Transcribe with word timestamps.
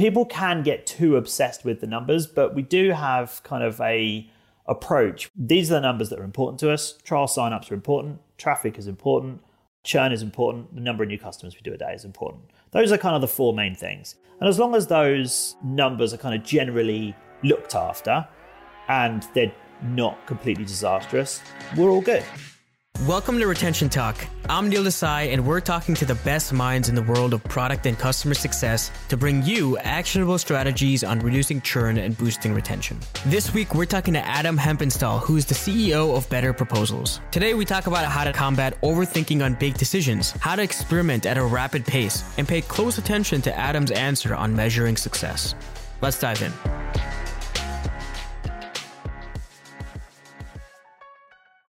people 0.00 0.24
can 0.24 0.62
get 0.62 0.86
too 0.86 1.16
obsessed 1.16 1.62
with 1.62 1.82
the 1.82 1.86
numbers, 1.86 2.26
but 2.26 2.54
we 2.54 2.62
do 2.62 2.92
have 2.92 3.42
kind 3.42 3.62
of 3.62 3.78
a 3.82 4.26
approach. 4.66 5.30
These 5.36 5.70
are 5.70 5.74
the 5.74 5.82
numbers 5.82 6.08
that 6.08 6.18
are 6.18 6.24
important 6.24 6.58
to 6.60 6.72
us. 6.72 6.92
Trial 7.04 7.26
signups 7.26 7.70
are 7.70 7.74
important, 7.74 8.18
traffic 8.38 8.78
is 8.78 8.86
important, 8.86 9.42
churn 9.84 10.10
is 10.10 10.22
important, 10.22 10.74
the 10.74 10.80
number 10.80 11.02
of 11.02 11.10
new 11.10 11.18
customers 11.18 11.54
we 11.54 11.60
do 11.60 11.74
a 11.74 11.76
day 11.76 11.92
is 11.92 12.06
important. 12.06 12.44
Those 12.70 12.92
are 12.92 12.96
kind 12.96 13.14
of 13.14 13.20
the 13.20 13.28
four 13.28 13.52
main 13.52 13.74
things. 13.74 14.14
And 14.40 14.48
as 14.48 14.58
long 14.58 14.74
as 14.74 14.86
those 14.86 15.56
numbers 15.62 16.14
are 16.14 16.16
kind 16.16 16.34
of 16.34 16.46
generally 16.46 17.14
looked 17.42 17.74
after 17.74 18.26
and 18.88 19.28
they're 19.34 19.52
not 19.82 20.26
completely 20.26 20.64
disastrous, 20.64 21.42
we're 21.76 21.90
all 21.90 22.00
good. 22.00 22.24
Welcome 23.06 23.38
to 23.38 23.46
Retention 23.46 23.88
Talk. 23.88 24.26
I'm 24.50 24.68
Neil 24.68 24.84
Desai, 24.84 25.32
and 25.32 25.46
we're 25.46 25.62
talking 25.62 25.94
to 25.94 26.04
the 26.04 26.16
best 26.16 26.52
minds 26.52 26.90
in 26.90 26.94
the 26.94 27.02
world 27.02 27.32
of 27.32 27.42
product 27.44 27.86
and 27.86 27.98
customer 27.98 28.34
success 28.34 28.90
to 29.08 29.16
bring 29.16 29.42
you 29.42 29.78
actionable 29.78 30.36
strategies 30.36 31.02
on 31.02 31.18
reducing 31.20 31.62
churn 31.62 31.96
and 31.96 32.14
boosting 32.18 32.52
retention. 32.52 32.98
This 33.24 33.54
week, 33.54 33.74
we're 33.74 33.86
talking 33.86 34.12
to 34.12 34.28
Adam 34.28 34.58
Hempenstall, 34.58 35.18
who 35.20 35.38
is 35.38 35.46
the 35.46 35.54
CEO 35.54 36.14
of 36.14 36.28
Better 36.28 36.52
Proposals. 36.52 37.22
Today, 37.30 37.54
we 37.54 37.64
talk 37.64 37.86
about 37.86 38.04
how 38.04 38.22
to 38.22 38.34
combat 38.34 38.78
overthinking 38.82 39.42
on 39.42 39.54
big 39.54 39.78
decisions, 39.78 40.32
how 40.32 40.54
to 40.54 40.62
experiment 40.62 41.24
at 41.24 41.38
a 41.38 41.42
rapid 41.42 41.86
pace, 41.86 42.22
and 42.36 42.46
pay 42.46 42.60
close 42.60 42.98
attention 42.98 43.40
to 43.40 43.56
Adam's 43.56 43.92
answer 43.92 44.34
on 44.34 44.54
measuring 44.54 44.98
success. 44.98 45.54
Let's 46.02 46.20
dive 46.20 46.42
in. 46.42 46.52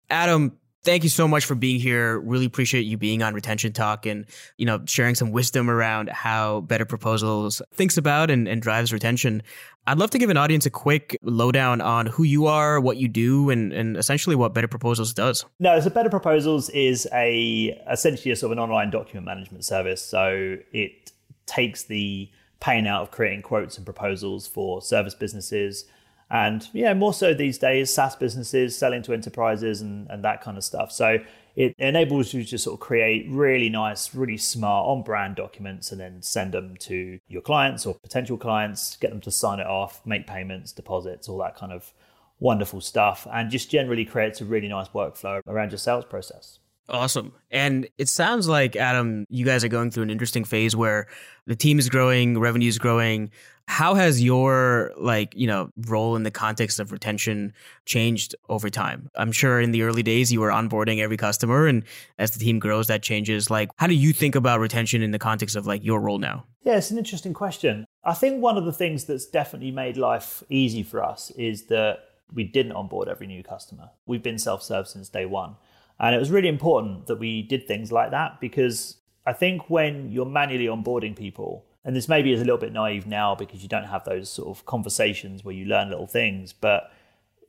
Adam, 0.09 0.59
thank 0.85 1.03
you 1.03 1.11
so 1.11 1.29
much 1.29 1.45
for 1.45 1.55
being 1.55 1.81
here. 1.81 2.19
Really 2.19 2.47
appreciate 2.47 2.83
you 2.83 2.97
being 2.97 3.23
on 3.23 3.35
Retention 3.35 3.73
Talk 3.73 4.07
and, 4.07 4.27
you 4.57 4.67
know, 4.67 4.81
sharing 4.87 5.15
some 5.15 5.33
wisdom 5.33 5.69
around 5.71 6.09
how 6.11 6.61
Better 6.63 6.85
Proposals 6.85 7.61
thinks 7.73 7.97
about 7.97 8.31
and, 8.31 8.49
and 8.49 8.63
drives 8.63 8.93
retention. 8.93 9.43
I'd 9.87 9.99
love 9.99 10.11
to 10.11 10.19
give 10.19 10.29
an 10.29 10.37
audience 10.37 10.67
a 10.67 10.71
quick 10.71 11.19
lowdown 11.23 11.81
on 11.81 12.07
who 12.07 12.23
you 12.23 12.47
are, 12.47 12.79
what 12.79 12.99
you 12.99 13.09
do, 13.09 13.51
and, 13.51 13.73
and 13.73 13.97
essentially 13.97 14.37
what 14.37 14.53
Better 14.53 14.69
Proposals 14.69 15.15
does. 15.15 15.47
No, 15.59 15.81
so 15.81 15.91
Better 15.91 16.11
Proposals 16.11 16.69
is 16.71 17.09
a 17.13 17.81
essentially 17.91 18.31
a 18.33 18.37
sort 18.37 18.53
of 18.53 18.59
an 18.59 18.63
online 18.63 18.91
document 18.91 19.27
management 19.27 19.65
service. 19.65 20.03
So 20.03 20.57
it 20.73 21.13
takes 21.47 21.85
the 21.85 22.31
pain 22.61 22.87
out 22.87 23.03
of 23.03 23.11
creating 23.11 23.43
quotes 23.43 23.77
and 23.77 23.87
proposals 23.87 24.47
for 24.47 24.83
service 24.83 25.15
businesses 25.15 25.87
and 26.31 26.69
yeah, 26.73 26.93
more 26.95 27.15
so 27.15 27.33
these 27.33 27.59
days, 27.59 27.93
SaaS 27.93 28.17
businesses 28.17 28.77
selling 28.77 29.03
to 29.03 29.13
enterprises 29.13 29.81
and, 29.81 30.09
and 30.11 30.23
that 30.25 30.43
kind 30.43 30.57
of 30.59 30.65
stuff. 30.65 30.93
So 30.93 31.19
it 31.57 31.75
enables 31.79 32.35
you 32.35 32.45
to 32.45 32.59
sort 32.59 32.75
of 32.75 32.81
create 32.81 33.27
really 33.31 33.69
nice, 33.69 34.15
really 34.15 34.37
smart 34.37 34.87
on 34.87 35.03
brand 35.03 35.37
documents 35.37 35.91
and 35.91 36.01
then 36.01 36.23
send 36.23 36.53
them 36.53 36.77
to 36.81 37.19
your 37.29 37.43
clients 37.43 37.87
or 37.87 37.95
potential 37.95 38.37
clients, 38.37 38.97
get 38.97 39.11
them 39.11 39.21
to 39.23 39.31
sign 39.31 39.59
it 39.59 39.67
off, 39.67 40.05
make 40.07 40.27
payments, 40.27 40.71
deposits, 40.71 41.29
all 41.29 41.39
that 41.39 41.57
kind 41.57 41.73
of 41.73 41.93
wonderful 42.41 42.81
stuff, 42.81 43.27
and 43.33 43.51
just 43.51 43.71
generally 43.71 44.05
creates 44.05 44.41
a 44.41 44.45
really 44.45 44.69
nice 44.69 44.89
workflow 44.89 45.41
around 45.49 45.73
your 45.73 45.79
sales 45.79 46.05
process. 46.05 46.61
Awesome. 46.89 47.33
And 47.51 47.89
it 47.99 48.09
sounds 48.09 48.49
like, 48.49 48.75
Adam, 48.75 49.27
you 49.29 49.45
guys 49.45 49.63
are 49.63 49.69
going 49.69 49.91
through 49.91 50.05
an 50.05 50.11
interesting 50.11 50.45
phase 50.45 50.75
where 50.75 51.07
the 51.47 51.57
team 51.57 51.79
is 51.79 51.89
growing, 51.89 52.39
revenue 52.39 52.69
is 52.69 52.79
growing. 52.79 53.31
How 53.67 53.93
has 53.93 54.23
your 54.23 54.93
like, 54.97 55.35
you 55.37 55.47
know, 55.47 55.71
role 55.87 56.17
in 56.17 56.23
the 56.23 56.31
context 56.31 56.81
of 56.81 56.91
retention 56.91 57.53
changed 57.85 58.35
over 58.49 58.71
time? 58.71 59.11
I'm 59.15 59.33
sure 59.33 59.61
in 59.61 59.73
the 59.73 59.83
early 59.83 60.03
days 60.03 60.33
you 60.33 60.41
were 60.41 60.49
onboarding 60.49 61.01
every 61.01 61.19
customer 61.19 61.67
and 61.67 61.85
as 62.19 62.31
the 62.31 62.39
team 62.39 62.59
grows 62.59 62.87
that 62.87 63.03
changes. 63.03 63.51
Like, 63.51 63.69
how 63.77 63.87
do 63.87 63.95
you 63.95 64.15
think 64.15 64.35
about 64.35 64.61
retention 64.61 65.03
in 65.03 65.11
the 65.11 65.19
context 65.19 65.57
of 65.57 65.67
like 65.67 65.85
your 65.85 66.01
role 66.01 66.19
now? 66.19 66.47
Yeah, 66.63 66.79
it's 66.79 66.91
an 66.91 66.97
interesting 66.97 67.35
question. 67.35 67.85
I 68.05 68.15
think 68.15 68.41
one 68.41 68.57
of 68.57 68.65
the 68.65 68.73
things 68.73 69.05
that's 69.05 69.27
definitely 69.27 69.73
made 69.73 69.99
life 69.99 70.43
easy 70.49 70.83
for 70.83 71.05
us 71.05 71.31
is 71.33 71.67
that 71.67 71.99
we 72.33 72.45
didn't 72.45 72.73
onboard 72.73 73.09
every 73.09 73.27
new 73.27 73.43
customer. 73.43 73.91
We've 74.07 74.23
been 74.23 74.39
self-serve 74.39 74.89
since 74.89 75.11
day 75.11 75.27
1. 75.27 75.57
And 76.01 76.15
it 76.15 76.19
was 76.19 76.31
really 76.31 76.49
important 76.49 77.07
that 77.07 77.17
we 77.17 77.43
did 77.43 77.67
things 77.67 77.91
like 77.91 78.11
that 78.13 78.41
because 78.41 78.99
I 79.27 79.33
think 79.33 79.69
when 79.69 80.11
you're 80.11 80.27
manually 80.27 80.67
onboarding 80.67 81.17
people, 81.17 81.65
and 81.85 81.97
this 81.97 82.09
maybe 82.09 82.33
is 82.33 82.41
a 82.41 82.45
little 82.45 82.59
bit 82.59 82.73
naive 82.73 83.07
now 83.07 83.35
because 83.35 83.63
you 83.63 83.69
don't 83.69 83.85
have 83.85 84.05
those 84.05 84.31
sort 84.31 84.49
of 84.49 84.65
conversations 84.67 85.45
where 85.45 85.55
you 85.55 85.65
learn 85.65 85.89
little 85.89 86.07
things, 86.07 86.53
but 86.53 86.93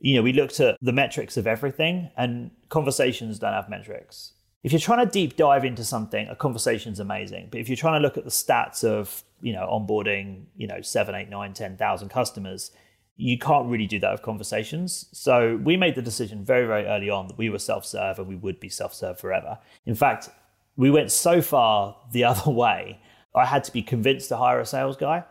you 0.00 0.16
know, 0.16 0.22
we 0.22 0.32
looked 0.32 0.60
at 0.60 0.78
the 0.80 0.92
metrics 0.92 1.36
of 1.36 1.46
everything 1.46 2.10
and 2.16 2.50
conversations 2.70 3.38
don't 3.38 3.52
have 3.52 3.68
metrics. 3.68 4.32
If 4.62 4.72
you're 4.72 4.80
trying 4.80 5.06
to 5.06 5.10
deep 5.10 5.36
dive 5.36 5.64
into 5.64 5.84
something, 5.84 6.28
a 6.28 6.36
conversation's 6.36 7.00
amazing. 7.00 7.48
But 7.50 7.60
if 7.60 7.68
you're 7.68 7.76
trying 7.76 8.00
to 8.00 8.02
look 8.02 8.18
at 8.18 8.24
the 8.24 8.30
stats 8.30 8.84
of, 8.84 9.22
you 9.40 9.52
know, 9.52 9.66
onboarding, 9.66 10.44
you 10.56 10.66
know, 10.66 10.80
seven, 10.82 11.14
eight, 11.14 11.30
nine, 11.30 11.54
10,000 11.54 12.08
customers, 12.08 12.70
you 13.16 13.38
can't 13.38 13.68
really 13.68 13.86
do 13.86 13.98
that 13.98 14.12
with 14.12 14.22
conversations. 14.22 15.06
So 15.12 15.60
we 15.62 15.76
made 15.76 15.94
the 15.94 16.02
decision 16.02 16.44
very, 16.44 16.66
very 16.66 16.86
early 16.86 17.10
on 17.10 17.28
that 17.28 17.36
we 17.36 17.50
were 17.50 17.58
self 17.58 17.84
serve 17.84 18.18
and 18.18 18.26
we 18.26 18.36
would 18.36 18.60
be 18.60 18.68
self 18.68 18.94
serve 18.94 19.18
forever. 19.18 19.58
In 19.86 19.94
fact, 19.94 20.30
we 20.76 20.90
went 20.90 21.12
so 21.12 21.42
far 21.42 21.96
the 22.12 22.24
other 22.32 22.50
way, 22.50 23.00
I 23.34 23.44
had 23.44 23.64
to 23.64 23.72
be 23.72 23.82
convinced 23.82 24.28
to 24.30 24.36
hire 24.36 24.60
a 24.60 24.66
sales 24.66 24.96
guy 24.96 25.24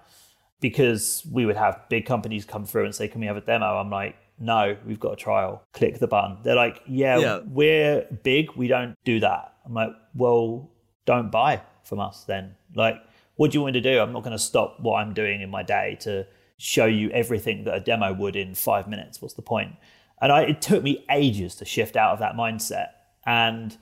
because 0.61 1.25
we 1.31 1.45
would 1.45 1.55
have 1.57 1.81
big 1.89 2.05
companies 2.05 2.45
come 2.45 2.65
through 2.65 2.85
and 2.85 2.93
say, 2.95 3.07
Can 3.07 3.21
we 3.21 3.27
have 3.27 3.37
a 3.37 3.41
demo? 3.41 3.77
I'm 3.77 3.89
like, 3.89 4.15
No, 4.39 4.77
we've 4.85 4.99
got 4.99 5.13
a 5.13 5.17
trial. 5.17 5.63
Click 5.73 5.99
the 5.99 6.07
button. 6.07 6.37
They're 6.43 6.55
like, 6.55 6.81
Yeah, 6.87 7.17
yeah. 7.17 7.39
we're 7.45 8.05
big. 8.23 8.51
We 8.55 8.67
don't 8.67 8.95
do 9.03 9.19
that. 9.21 9.53
I'm 9.65 9.73
like, 9.73 9.91
Well, 10.13 10.69
don't 11.05 11.31
buy 11.31 11.61
from 11.83 11.99
us 11.99 12.23
then. 12.25 12.55
Like, 12.75 13.01
what 13.35 13.51
do 13.51 13.57
you 13.57 13.61
want 13.61 13.73
me 13.73 13.81
to 13.81 13.93
do? 13.93 13.99
I'm 13.99 14.13
not 14.13 14.23
going 14.23 14.37
to 14.37 14.43
stop 14.43 14.79
what 14.79 14.99
I'm 14.99 15.13
doing 15.13 15.41
in 15.41 15.49
my 15.49 15.63
day 15.63 15.97
to 16.01 16.27
show 16.59 16.85
you 16.85 17.09
everything 17.11 17.63
that 17.63 17.73
a 17.73 17.79
demo 17.79 18.13
would 18.13 18.35
in 18.35 18.53
five 18.53 18.87
minutes. 18.87 19.21
What's 19.21 19.33
the 19.33 19.41
point? 19.41 19.75
And 20.21 20.31
I, 20.31 20.41
it 20.41 20.61
took 20.61 20.83
me 20.83 21.05
ages 21.09 21.55
to 21.55 21.65
shift 21.65 21.95
out 21.95 22.11
of 22.11 22.19
that 22.19 22.35
mindset. 22.35 22.89
And 23.25 23.75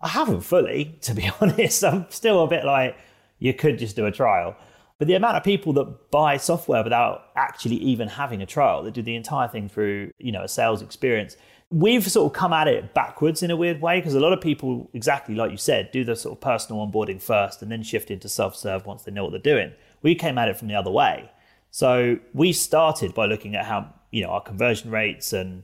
I 0.00 0.08
haven't 0.08 0.40
fully, 0.40 0.96
to 1.02 1.14
be 1.14 1.30
honest. 1.40 1.84
I'm 1.84 2.06
still 2.08 2.42
a 2.42 2.48
bit 2.48 2.64
like, 2.64 2.96
you 3.38 3.52
could 3.52 3.78
just 3.78 3.96
do 3.96 4.06
a 4.06 4.10
trial. 4.10 4.56
But 4.98 5.08
the 5.08 5.14
amount 5.14 5.36
of 5.36 5.44
people 5.44 5.72
that 5.74 6.10
buy 6.10 6.36
software 6.38 6.82
without 6.82 7.26
actually 7.36 7.76
even 7.76 8.08
having 8.08 8.40
a 8.40 8.46
trial, 8.46 8.82
that 8.84 8.94
do 8.94 9.02
the 9.02 9.16
entire 9.16 9.48
thing 9.48 9.68
through, 9.68 10.12
you 10.18 10.32
know, 10.32 10.42
a 10.42 10.48
sales 10.48 10.80
experience, 10.80 11.36
we've 11.70 12.08
sort 12.10 12.30
of 12.30 12.38
come 12.38 12.52
at 12.52 12.68
it 12.68 12.94
backwards 12.94 13.42
in 13.42 13.50
a 13.50 13.56
weird 13.56 13.80
way 13.82 13.98
because 13.98 14.14
a 14.14 14.20
lot 14.20 14.32
of 14.32 14.40
people, 14.40 14.88
exactly 14.94 15.34
like 15.34 15.50
you 15.50 15.56
said, 15.56 15.90
do 15.90 16.04
the 16.04 16.14
sort 16.14 16.36
of 16.36 16.40
personal 16.40 16.86
onboarding 16.86 17.20
first 17.20 17.60
and 17.62 17.70
then 17.70 17.82
shift 17.82 18.10
into 18.10 18.28
self-serve 18.28 18.86
once 18.86 19.02
they 19.02 19.12
know 19.12 19.24
what 19.24 19.32
they're 19.32 19.40
doing. 19.40 19.72
We 20.02 20.14
came 20.14 20.38
at 20.38 20.48
it 20.48 20.56
from 20.56 20.68
the 20.68 20.76
other 20.76 20.90
way 20.90 21.30
so 21.72 22.18
we 22.34 22.52
started 22.52 23.14
by 23.14 23.24
looking 23.24 23.56
at 23.56 23.64
how, 23.64 23.94
you 24.10 24.22
know, 24.22 24.28
our 24.28 24.42
conversion 24.42 24.90
rates 24.90 25.32
and 25.32 25.62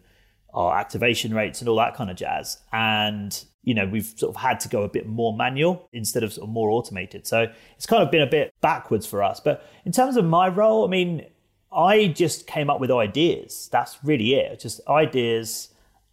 our 0.54 0.74
activation 0.76 1.34
rates 1.34 1.60
and 1.60 1.68
all 1.68 1.76
that 1.76 1.94
kind 1.94 2.10
of 2.10 2.16
jazz. 2.16 2.56
And, 2.72 3.44
you 3.62 3.74
know, 3.74 3.86
we've 3.86 4.14
sort 4.16 4.34
of 4.34 4.40
had 4.40 4.58
to 4.60 4.70
go 4.70 4.84
a 4.84 4.88
bit 4.88 5.06
more 5.06 5.36
manual 5.36 5.86
instead 5.92 6.22
of 6.22 6.32
sort 6.32 6.48
of 6.48 6.50
more 6.50 6.70
automated. 6.70 7.26
So 7.26 7.46
it's 7.76 7.84
kind 7.84 8.02
of 8.02 8.10
been 8.10 8.22
a 8.22 8.26
bit 8.26 8.54
backwards 8.62 9.06
for 9.06 9.22
us. 9.22 9.38
But 9.38 9.68
in 9.84 9.92
terms 9.92 10.16
of 10.16 10.24
my 10.24 10.48
role, 10.48 10.86
I 10.86 10.88
mean, 10.88 11.26
I 11.70 12.06
just 12.06 12.46
came 12.46 12.70
up 12.70 12.80
with 12.80 12.90
ideas. 12.90 13.68
That's 13.70 14.02
really 14.02 14.32
it. 14.32 14.60
Just 14.60 14.80
ideas 14.88 15.68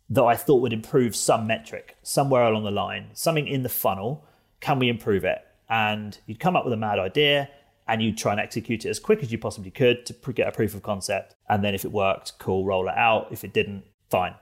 that 0.09 0.23
I 0.23 0.35
thought 0.35 0.61
would 0.61 0.73
improve 0.73 1.15
some 1.15 1.47
metric 1.47 1.95
somewhere 2.03 2.43
along 2.43 2.65
the 2.65 2.71
line, 2.71 3.11
something 3.13 3.47
in 3.47 3.63
the 3.63 3.69
funnel. 3.69 4.25
Can 4.59 4.77
we 4.77 4.89
improve 4.89 5.23
it? 5.23 5.41
And 5.69 6.17
you'd 6.25 6.41
come 6.41 6.57
up 6.57 6.65
with 6.65 6.73
a 6.73 6.77
mad 6.77 6.99
idea 6.99 7.49
and 7.87 8.01
you 8.01 8.13
try 8.13 8.31
and 8.31 8.41
execute 8.41 8.85
it 8.85 8.89
as 8.89 8.99
quick 8.99 9.21
as 9.21 9.31
you 9.31 9.37
possibly 9.37 9.71
could 9.71 10.05
to 10.05 10.13
get 10.33 10.47
a 10.47 10.51
proof 10.51 10.73
of 10.73 10.81
concept. 10.81 11.35
And 11.47 11.63
then 11.63 11.75
if 11.75 11.85
it 11.85 11.91
worked, 11.91 12.33
cool, 12.39 12.65
roll 12.65 12.87
it 12.87 12.97
out. 12.97 13.27
If 13.31 13.43
it 13.43 13.53
didn't, 13.53 13.83
fine, 14.09 14.35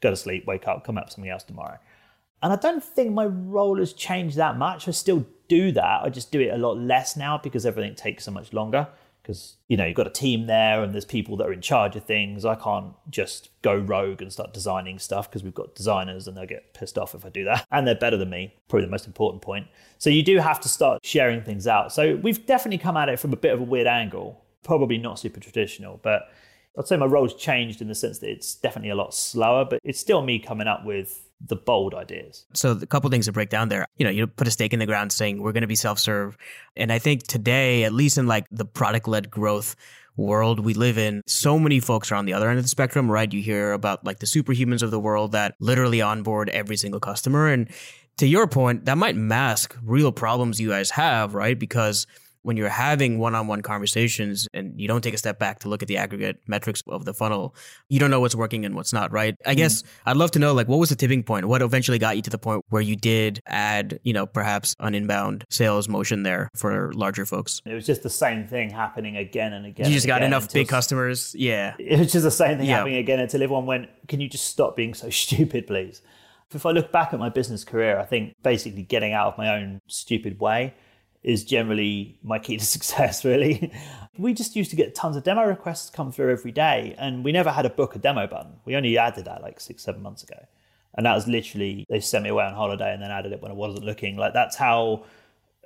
go 0.00 0.10
to 0.10 0.16
sleep, 0.16 0.46
wake 0.46 0.68
up, 0.68 0.84
come 0.84 0.98
up 0.98 1.06
with 1.06 1.14
something 1.14 1.30
else 1.30 1.44
tomorrow. 1.44 1.78
And 2.42 2.52
I 2.52 2.56
don't 2.56 2.82
think 2.82 3.12
my 3.12 3.26
role 3.26 3.78
has 3.78 3.92
changed 3.92 4.36
that 4.36 4.56
much. 4.56 4.88
I 4.88 4.92
still 4.92 5.26
do 5.48 5.72
that. 5.72 6.02
I 6.02 6.08
just 6.08 6.30
do 6.30 6.40
it 6.40 6.52
a 6.52 6.58
lot 6.58 6.78
less 6.78 7.16
now 7.16 7.38
because 7.38 7.66
everything 7.66 7.94
takes 7.94 8.24
so 8.24 8.30
much 8.30 8.52
longer 8.52 8.88
because 9.30 9.56
you 9.68 9.76
know 9.76 9.84
you've 9.84 9.96
got 9.96 10.08
a 10.08 10.10
team 10.10 10.46
there 10.46 10.82
and 10.82 10.92
there's 10.92 11.04
people 11.04 11.36
that 11.36 11.46
are 11.46 11.52
in 11.52 11.60
charge 11.60 11.94
of 11.94 12.04
things. 12.04 12.44
I 12.44 12.56
can't 12.56 12.94
just 13.08 13.50
go 13.62 13.76
rogue 13.76 14.20
and 14.20 14.32
start 14.32 14.52
designing 14.52 14.98
stuff 14.98 15.30
because 15.30 15.44
we've 15.44 15.54
got 15.54 15.76
designers 15.76 16.26
and 16.26 16.36
they'll 16.36 16.46
get 16.46 16.74
pissed 16.74 16.98
off 16.98 17.14
if 17.14 17.24
i 17.24 17.28
do 17.28 17.44
that. 17.44 17.66
And 17.70 17.86
they're 17.86 17.94
better 17.94 18.16
than 18.16 18.30
me 18.30 18.54
probably 18.68 18.86
the 18.86 18.90
most 18.90 19.06
important 19.06 19.42
point. 19.42 19.68
So 19.98 20.10
you 20.10 20.24
do 20.24 20.38
have 20.38 20.58
to 20.60 20.68
start 20.68 21.04
sharing 21.04 21.42
things 21.42 21.66
out. 21.68 21.92
So 21.92 22.16
we've 22.16 22.44
definitely 22.44 22.78
come 22.78 22.96
at 22.96 23.08
it 23.08 23.20
from 23.20 23.32
a 23.32 23.36
bit 23.36 23.52
of 23.52 23.60
a 23.60 23.64
weird 23.64 23.86
angle 23.86 24.44
probably 24.62 24.98
not 24.98 25.18
super 25.18 25.40
traditional 25.40 25.98
but 26.02 26.28
i'd 26.78 26.86
say 26.86 26.94
my 26.94 27.06
role's 27.06 27.34
changed 27.34 27.80
in 27.80 27.88
the 27.88 27.94
sense 27.94 28.18
that 28.18 28.28
it's 28.28 28.54
definitely 28.54 28.90
a 28.90 28.94
lot 28.94 29.14
slower 29.14 29.64
but 29.64 29.80
it's 29.82 29.98
still 29.98 30.20
me 30.20 30.38
coming 30.38 30.66
up 30.66 30.84
with 30.84 31.29
the 31.44 31.56
bold 31.56 31.94
ideas. 31.94 32.44
So 32.52 32.72
a 32.72 32.86
couple 32.86 33.08
things 33.10 33.26
to 33.26 33.32
break 33.32 33.48
down 33.48 33.68
there. 33.68 33.86
You 33.96 34.04
know, 34.04 34.10
you 34.10 34.26
put 34.26 34.46
a 34.46 34.50
stake 34.50 34.72
in 34.72 34.78
the 34.78 34.86
ground 34.86 35.12
saying 35.12 35.40
we're 35.42 35.52
going 35.52 35.62
to 35.62 35.66
be 35.66 35.76
self-serve. 35.76 36.36
And 36.76 36.92
I 36.92 36.98
think 36.98 37.26
today, 37.26 37.84
at 37.84 37.92
least 37.92 38.18
in 38.18 38.26
like 38.26 38.46
the 38.50 38.64
product-led 38.64 39.30
growth 39.30 39.74
world 40.16 40.60
we 40.60 40.74
live 40.74 40.98
in, 40.98 41.22
so 41.26 41.58
many 41.58 41.80
folks 41.80 42.12
are 42.12 42.16
on 42.16 42.26
the 42.26 42.34
other 42.34 42.50
end 42.50 42.58
of 42.58 42.64
the 42.64 42.68
spectrum, 42.68 43.10
right? 43.10 43.32
You 43.32 43.40
hear 43.40 43.72
about 43.72 44.04
like 44.04 44.18
the 44.18 44.26
superhumans 44.26 44.82
of 44.82 44.90
the 44.90 45.00
world 45.00 45.32
that 45.32 45.54
literally 45.60 46.02
onboard 46.02 46.50
every 46.50 46.76
single 46.76 47.00
customer. 47.00 47.48
And 47.48 47.70
to 48.18 48.26
your 48.26 48.46
point, 48.46 48.84
that 48.84 48.98
might 48.98 49.16
mask 49.16 49.76
real 49.82 50.12
problems 50.12 50.60
you 50.60 50.68
guys 50.68 50.90
have, 50.90 51.34
right? 51.34 51.58
Because 51.58 52.06
when 52.42 52.56
you're 52.56 52.68
having 52.68 53.18
one-on-one 53.18 53.62
conversations 53.62 54.48
and 54.54 54.80
you 54.80 54.88
don't 54.88 55.02
take 55.02 55.14
a 55.14 55.18
step 55.18 55.38
back 55.38 55.60
to 55.60 55.68
look 55.68 55.82
at 55.82 55.88
the 55.88 55.96
aggregate 55.96 56.38
metrics 56.46 56.82
of 56.88 57.04
the 57.04 57.12
funnel, 57.12 57.54
you 57.88 57.98
don't 57.98 58.10
know 58.10 58.20
what's 58.20 58.34
working 58.34 58.64
and 58.64 58.74
what's 58.74 58.92
not, 58.92 59.12
right? 59.12 59.36
I 59.46 59.54
mm. 59.54 59.58
guess 59.58 59.82
I'd 60.06 60.16
love 60.16 60.30
to 60.32 60.38
know 60.38 60.54
like 60.54 60.68
what 60.68 60.78
was 60.78 60.88
the 60.88 60.96
tipping 60.96 61.22
point? 61.22 61.46
What 61.46 61.62
eventually 61.62 61.98
got 61.98 62.16
you 62.16 62.22
to 62.22 62.30
the 62.30 62.38
point 62.38 62.64
where 62.68 62.82
you 62.82 62.96
did 62.96 63.40
add, 63.46 64.00
you 64.02 64.12
know, 64.12 64.26
perhaps 64.26 64.74
an 64.80 64.94
inbound 64.94 65.44
sales 65.50 65.88
motion 65.88 66.22
there 66.22 66.50
for 66.56 66.92
larger 66.94 67.26
folks? 67.26 67.60
It 67.66 67.74
was 67.74 67.86
just 67.86 68.02
the 68.02 68.10
same 68.10 68.46
thing 68.46 68.70
happening 68.70 69.16
again 69.16 69.52
and 69.52 69.66
again. 69.66 69.86
You 69.86 69.94
just 69.94 70.06
got 70.06 70.22
enough 70.22 70.52
big 70.52 70.68
customers. 70.68 71.34
Yeah. 71.36 71.74
It 71.78 71.98
was 71.98 72.12
just 72.12 72.24
the 72.24 72.30
same 72.30 72.58
thing 72.58 72.66
yeah. 72.66 72.76
happening 72.76 72.96
again 72.96 73.20
until 73.20 73.42
everyone 73.42 73.66
went, 73.66 73.88
"Can 74.08 74.20
you 74.20 74.28
just 74.28 74.46
stop 74.46 74.76
being 74.76 74.94
so 74.94 75.10
stupid, 75.10 75.66
please?" 75.66 76.02
If 76.52 76.66
I 76.66 76.70
look 76.70 76.90
back 76.90 77.12
at 77.12 77.20
my 77.20 77.28
business 77.28 77.62
career, 77.62 77.98
I 77.98 78.04
think 78.04 78.34
basically 78.42 78.82
getting 78.82 79.12
out 79.12 79.28
of 79.28 79.38
my 79.38 79.54
own 79.54 79.80
stupid 79.86 80.40
way 80.40 80.74
is 81.22 81.44
generally 81.44 82.18
my 82.22 82.38
key 82.38 82.56
to 82.56 82.64
success, 82.76 83.24
really. 83.24 83.72
we 84.18 84.34
just 84.34 84.56
used 84.56 84.70
to 84.70 84.76
get 84.76 84.94
tons 84.94 85.16
of 85.16 85.24
demo 85.24 85.44
requests 85.44 85.90
come 85.90 86.12
through 86.12 86.32
every 86.32 86.52
day, 86.52 86.94
and 86.98 87.24
we 87.24 87.32
never 87.32 87.50
had 87.50 87.66
a 87.66 87.70
book 87.70 87.94
a 87.94 87.98
demo 87.98 88.26
button. 88.26 88.52
We 88.64 88.76
only 88.76 88.96
added 88.98 89.24
that 89.26 89.42
like 89.42 89.60
six, 89.60 89.82
seven 89.82 90.02
months 90.02 90.22
ago. 90.22 90.46
And 90.94 91.06
that 91.06 91.14
was 91.14 91.28
literally, 91.28 91.86
they 91.88 92.00
sent 92.00 92.24
me 92.24 92.30
away 92.30 92.44
on 92.44 92.54
holiday 92.54 92.92
and 92.92 93.00
then 93.00 93.10
added 93.10 93.32
it 93.32 93.40
when 93.40 93.50
I 93.50 93.54
wasn't 93.54 93.84
looking. 93.84 94.16
Like, 94.16 94.32
that's 94.32 94.56
how 94.56 95.04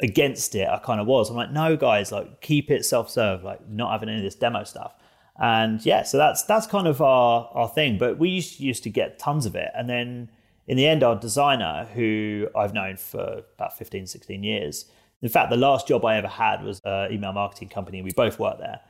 against 0.00 0.54
it 0.54 0.68
I 0.68 0.78
kind 0.78 1.00
of 1.00 1.06
was. 1.06 1.30
I'm 1.30 1.36
like, 1.36 1.50
no, 1.50 1.76
guys, 1.76 2.12
like, 2.12 2.40
keep 2.40 2.70
it 2.70 2.84
self 2.84 3.08
serve, 3.08 3.42
like, 3.42 3.66
not 3.68 3.92
having 3.92 4.08
any 4.10 4.18
of 4.18 4.24
this 4.24 4.34
demo 4.34 4.64
stuff. 4.64 4.94
And 5.40 5.84
yeah, 5.84 6.02
so 6.04 6.16
that's 6.16 6.44
that's 6.44 6.66
kind 6.66 6.86
of 6.86 7.00
our, 7.00 7.50
our 7.54 7.68
thing. 7.68 7.98
But 7.98 8.18
we 8.18 8.28
used 8.28 8.58
to, 8.58 8.64
used 8.64 8.84
to 8.84 8.90
get 8.90 9.18
tons 9.18 9.46
of 9.46 9.56
it. 9.56 9.70
And 9.74 9.88
then 9.88 10.30
in 10.66 10.76
the 10.76 10.86
end, 10.86 11.02
our 11.02 11.16
designer, 11.16 11.88
who 11.94 12.48
I've 12.54 12.72
known 12.72 12.96
for 12.96 13.42
about 13.56 13.76
15, 13.76 14.06
16 14.06 14.44
years, 14.44 14.86
in 15.24 15.30
fact, 15.30 15.48
the 15.48 15.56
last 15.56 15.88
job 15.88 16.04
I 16.04 16.16
ever 16.18 16.28
had 16.28 16.62
was 16.62 16.82
an 16.84 17.10
email 17.10 17.32
marketing 17.32 17.70
company. 17.70 17.98
and 17.98 18.04
We 18.04 18.12
both 18.12 18.38
worked 18.38 18.58
there. 18.58 18.80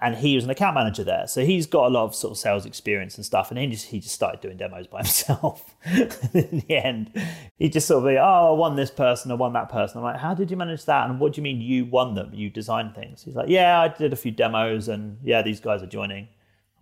And 0.00 0.16
he 0.16 0.34
was 0.34 0.42
an 0.42 0.50
account 0.50 0.74
manager 0.74 1.04
there. 1.04 1.28
So 1.28 1.44
he's 1.44 1.66
got 1.66 1.86
a 1.86 1.88
lot 1.88 2.04
of 2.04 2.16
sort 2.16 2.32
of 2.32 2.38
sales 2.38 2.66
experience 2.66 3.16
and 3.16 3.24
stuff. 3.24 3.52
And 3.52 3.60
he 3.60 3.66
just, 3.68 3.86
he 3.86 4.00
just 4.00 4.12
started 4.12 4.40
doing 4.40 4.56
demos 4.56 4.88
by 4.88 4.98
himself. 5.02 5.76
in 5.86 6.64
the 6.66 6.76
end, 6.84 7.12
he 7.58 7.68
just 7.68 7.86
sort 7.86 8.04
of, 8.04 8.10
oh, 8.18 8.54
I 8.54 8.58
won 8.58 8.74
this 8.74 8.90
person, 8.90 9.30
I 9.30 9.34
won 9.34 9.52
that 9.52 9.68
person. 9.68 9.98
I'm 9.98 10.04
like, 10.04 10.18
how 10.18 10.34
did 10.34 10.50
you 10.50 10.56
manage 10.56 10.84
that? 10.86 11.08
And 11.08 11.20
what 11.20 11.34
do 11.34 11.38
you 11.38 11.44
mean 11.44 11.60
you 11.60 11.84
won 11.84 12.16
them? 12.16 12.34
You 12.34 12.50
designed 12.50 12.96
things? 12.96 13.22
He's 13.22 13.36
like, 13.36 13.48
yeah, 13.48 13.80
I 13.80 13.86
did 13.86 14.12
a 14.12 14.16
few 14.16 14.32
demos 14.32 14.88
and 14.88 15.18
yeah, 15.22 15.42
these 15.42 15.60
guys 15.60 15.80
are 15.80 15.86
joining. 15.86 16.24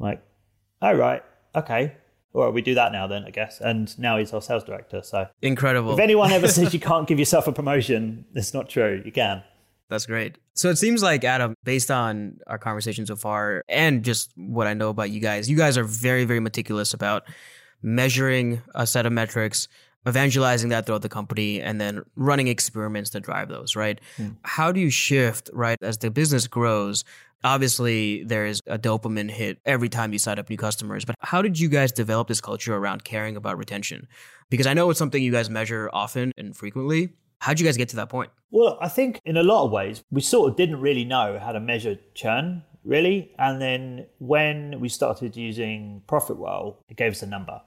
I'm 0.01 0.07
like, 0.07 0.23
oh, 0.81 0.95
right. 0.95 1.23
Okay 1.55 1.93
or 2.33 2.51
we 2.51 2.63
do 2.63 2.75
that 2.75 2.93
now 2.93 3.07
then, 3.07 3.25
I 3.25 3.31
guess. 3.31 3.61
And 3.61 3.99
now 3.99 4.19
he's 4.19 4.33
our 4.33 4.43
sales 4.43 4.65
director. 4.65 5.03
So 5.03 5.27
incredible. 5.43 5.95
If 5.95 6.01
anyone 6.01 6.33
ever 6.33 6.49
says 6.49 6.75
you 6.75 6.81
can't 6.91 7.07
give 7.07 7.19
yourself 7.19 7.47
a 7.47 7.53
promotion, 7.53 8.27
it's 8.35 8.53
not 8.53 8.69
true. 8.69 9.03
You 9.05 9.13
can. 9.13 9.43
That's 9.89 10.07
great. 10.07 10.39
So 10.55 10.69
it 10.69 10.77
seems 10.77 11.03
like 11.03 11.23
Adam, 11.25 11.55
based 11.63 11.91
on 11.91 12.39
our 12.47 12.59
conversation 12.59 13.07
so 13.07 13.15
far 13.15 13.63
and 13.69 14.03
just 14.03 14.33
what 14.37 14.67
I 14.67 14.75
know 14.75 14.89
about 14.89 15.11
you 15.11 15.21
guys, 15.21 15.49
you 15.49 15.57
guys 15.57 15.79
are 15.79 15.85
very, 15.85 16.25
very 16.25 16.41
meticulous 16.41 16.93
about 16.93 17.25
measuring 17.83 18.63
a 18.75 18.87
set 18.87 19.07
of 19.07 19.13
metrics, 19.13 19.69
evangelizing 20.09 20.71
that 20.71 20.87
throughout 20.87 21.03
the 21.03 21.09
company, 21.09 21.61
and 21.61 21.81
then 21.81 22.03
running 22.17 22.49
experiments 22.49 23.11
to 23.11 23.21
drive 23.21 23.49
those, 23.49 23.77
right? 23.77 24.01
Hmm. 24.17 24.31
How 24.43 24.73
do 24.73 24.81
you 24.81 24.91
shift, 24.91 25.51
right, 25.53 25.79
as 25.83 25.99
the 25.99 26.11
business 26.11 26.47
grows 26.47 27.05
Obviously, 27.45 28.25
there 28.25 28.47
is 28.47 28.61
a 28.67 28.79
dopamine 28.79 29.31
hit 29.31 29.59
every 29.65 29.89
time 29.89 30.13
you 30.13 30.19
sign 30.19 30.39
up 30.39 30.51
new 30.51 30.57
customers, 30.57 31.05
but 31.05 31.15
how 31.21 31.43
did 31.43 31.59
you 31.59 31.69
guys 31.69 31.93
develop 31.93 32.29
this 32.29 32.41
culture 32.41 32.75
around 32.75 33.05
caring 33.05 33.37
about 33.37 33.59
retention? 33.59 34.09
Because 34.51 34.67
I 34.67 34.75
know 34.75 34.91
it's 34.91 34.99
something 34.99 35.23
you 35.23 35.33
guys 35.33 35.51
measure 35.51 35.91
often 35.93 36.33
and 36.37 36.57
frequently. 36.57 37.11
How'd 37.39 37.61
you 37.61 37.67
guys 37.67 37.77
get 37.77 37.89
to 37.91 37.97
that 37.97 38.09
point? 38.09 38.31
Well, 38.51 38.79
I 38.81 38.89
think 38.89 39.21
in 39.25 39.37
a 39.37 39.43
lot 39.43 39.65
of 39.65 39.71
ways, 39.71 40.03
we 40.11 40.23
sort 40.23 40.51
of 40.51 40.57
didn't 40.57 40.81
really 40.81 41.05
know 41.05 41.39
how 41.39 41.53
to 41.53 41.61
measure 41.61 41.99
churn, 42.15 42.63
really. 42.85 43.33
And 43.39 43.61
then 43.61 44.07
when 44.19 44.81
we 44.81 44.89
started 44.89 45.37
using 45.37 46.03
ProfitWell, 46.09 46.77
it 46.89 46.97
gave 46.97 47.13
us 47.13 47.23
a 47.23 47.27
number. 47.27 47.61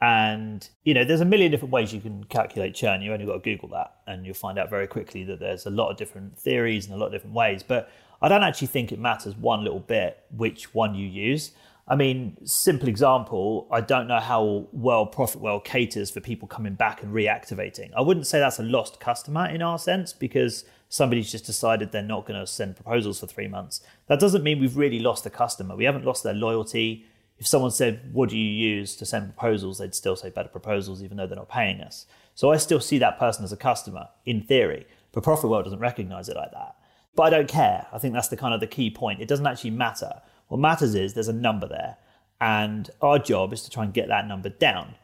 And, 0.00 0.68
you 0.84 0.92
know, 0.92 1.04
there's 1.04 1.22
a 1.22 1.24
million 1.24 1.50
different 1.50 1.72
ways 1.72 1.94
you 1.94 2.00
can 2.00 2.24
calculate 2.24 2.74
churn. 2.74 3.00
You 3.00 3.14
only 3.14 3.24
got 3.24 3.32
to 3.32 3.38
Google 3.38 3.70
that 3.70 3.94
and 4.06 4.26
you'll 4.26 4.34
find 4.34 4.58
out 4.58 4.68
very 4.68 4.86
quickly 4.86 5.24
that 5.24 5.40
there's 5.40 5.64
a 5.64 5.70
lot 5.70 5.90
of 5.90 5.96
different 5.96 6.38
theories 6.38 6.84
and 6.84 6.94
a 6.94 6.98
lot 6.98 7.06
of 7.06 7.12
different 7.12 7.34
ways. 7.34 7.62
But 7.62 7.90
I 8.20 8.28
don't 8.28 8.42
actually 8.42 8.68
think 8.68 8.92
it 8.92 8.98
matters 8.98 9.36
one 9.36 9.62
little 9.62 9.80
bit 9.80 10.24
which 10.30 10.74
one 10.74 10.94
you 10.94 11.06
use. 11.06 11.52
I 11.88 11.94
mean, 11.94 12.36
simple 12.44 12.88
example, 12.88 13.68
I 13.70 13.80
don't 13.80 14.08
know 14.08 14.18
how 14.18 14.66
well 14.72 15.06
ProfitWell 15.06 15.62
caters 15.64 16.10
for 16.10 16.20
people 16.20 16.48
coming 16.48 16.74
back 16.74 17.02
and 17.02 17.14
reactivating. 17.14 17.90
I 17.96 18.00
wouldn't 18.00 18.26
say 18.26 18.40
that's 18.40 18.58
a 18.58 18.64
lost 18.64 18.98
customer 18.98 19.46
in 19.46 19.62
our 19.62 19.78
sense 19.78 20.12
because 20.12 20.64
somebody's 20.88 21.30
just 21.30 21.46
decided 21.46 21.92
they're 21.92 22.02
not 22.02 22.26
going 22.26 22.40
to 22.40 22.46
send 22.46 22.74
proposals 22.74 23.20
for 23.20 23.28
three 23.28 23.46
months. 23.46 23.82
That 24.08 24.18
doesn't 24.18 24.42
mean 24.42 24.58
we've 24.60 24.76
really 24.76 24.98
lost 24.98 25.22
the 25.22 25.30
customer. 25.30 25.76
We 25.76 25.84
haven't 25.84 26.04
lost 26.04 26.24
their 26.24 26.34
loyalty. 26.34 27.06
If 27.38 27.46
someone 27.46 27.70
said, 27.70 28.12
What 28.12 28.30
do 28.30 28.38
you 28.38 28.48
use 28.48 28.96
to 28.96 29.06
send 29.06 29.36
proposals? 29.36 29.78
they'd 29.78 29.94
still 29.94 30.16
say 30.16 30.30
better 30.30 30.48
proposals, 30.48 31.04
even 31.04 31.16
though 31.16 31.26
they're 31.28 31.36
not 31.36 31.48
paying 31.48 31.80
us. 31.80 32.06
So 32.34 32.50
I 32.50 32.56
still 32.56 32.80
see 32.80 32.98
that 32.98 33.18
person 33.18 33.44
as 33.44 33.52
a 33.52 33.56
customer 33.56 34.08
in 34.24 34.42
theory, 34.42 34.86
but 35.12 35.22
ProfitWell 35.22 35.64
doesn't 35.64 35.78
recognize 35.78 36.28
it 36.28 36.36
like 36.36 36.52
that. 36.52 36.75
But 37.16 37.22
I 37.24 37.30
don't 37.30 37.48
care. 37.48 37.86
I 37.92 37.98
think 37.98 38.14
that's 38.14 38.28
the 38.28 38.36
kind 38.36 38.54
of 38.54 38.60
the 38.60 38.66
key 38.66 38.90
point. 38.90 39.20
It 39.20 39.28
doesn't 39.28 39.46
actually 39.46 39.70
matter. 39.70 40.20
What 40.48 40.60
matters 40.60 40.94
is 40.94 41.14
there's 41.14 41.28
a 41.28 41.32
number 41.32 41.66
there. 41.66 41.96
And 42.40 42.90
our 43.00 43.18
job 43.18 43.52
is 43.52 43.62
to 43.62 43.70
try 43.70 43.84
and 43.84 43.94
get 43.94 44.08
that 44.08 44.28
number 44.28 44.50
down. 44.50 44.94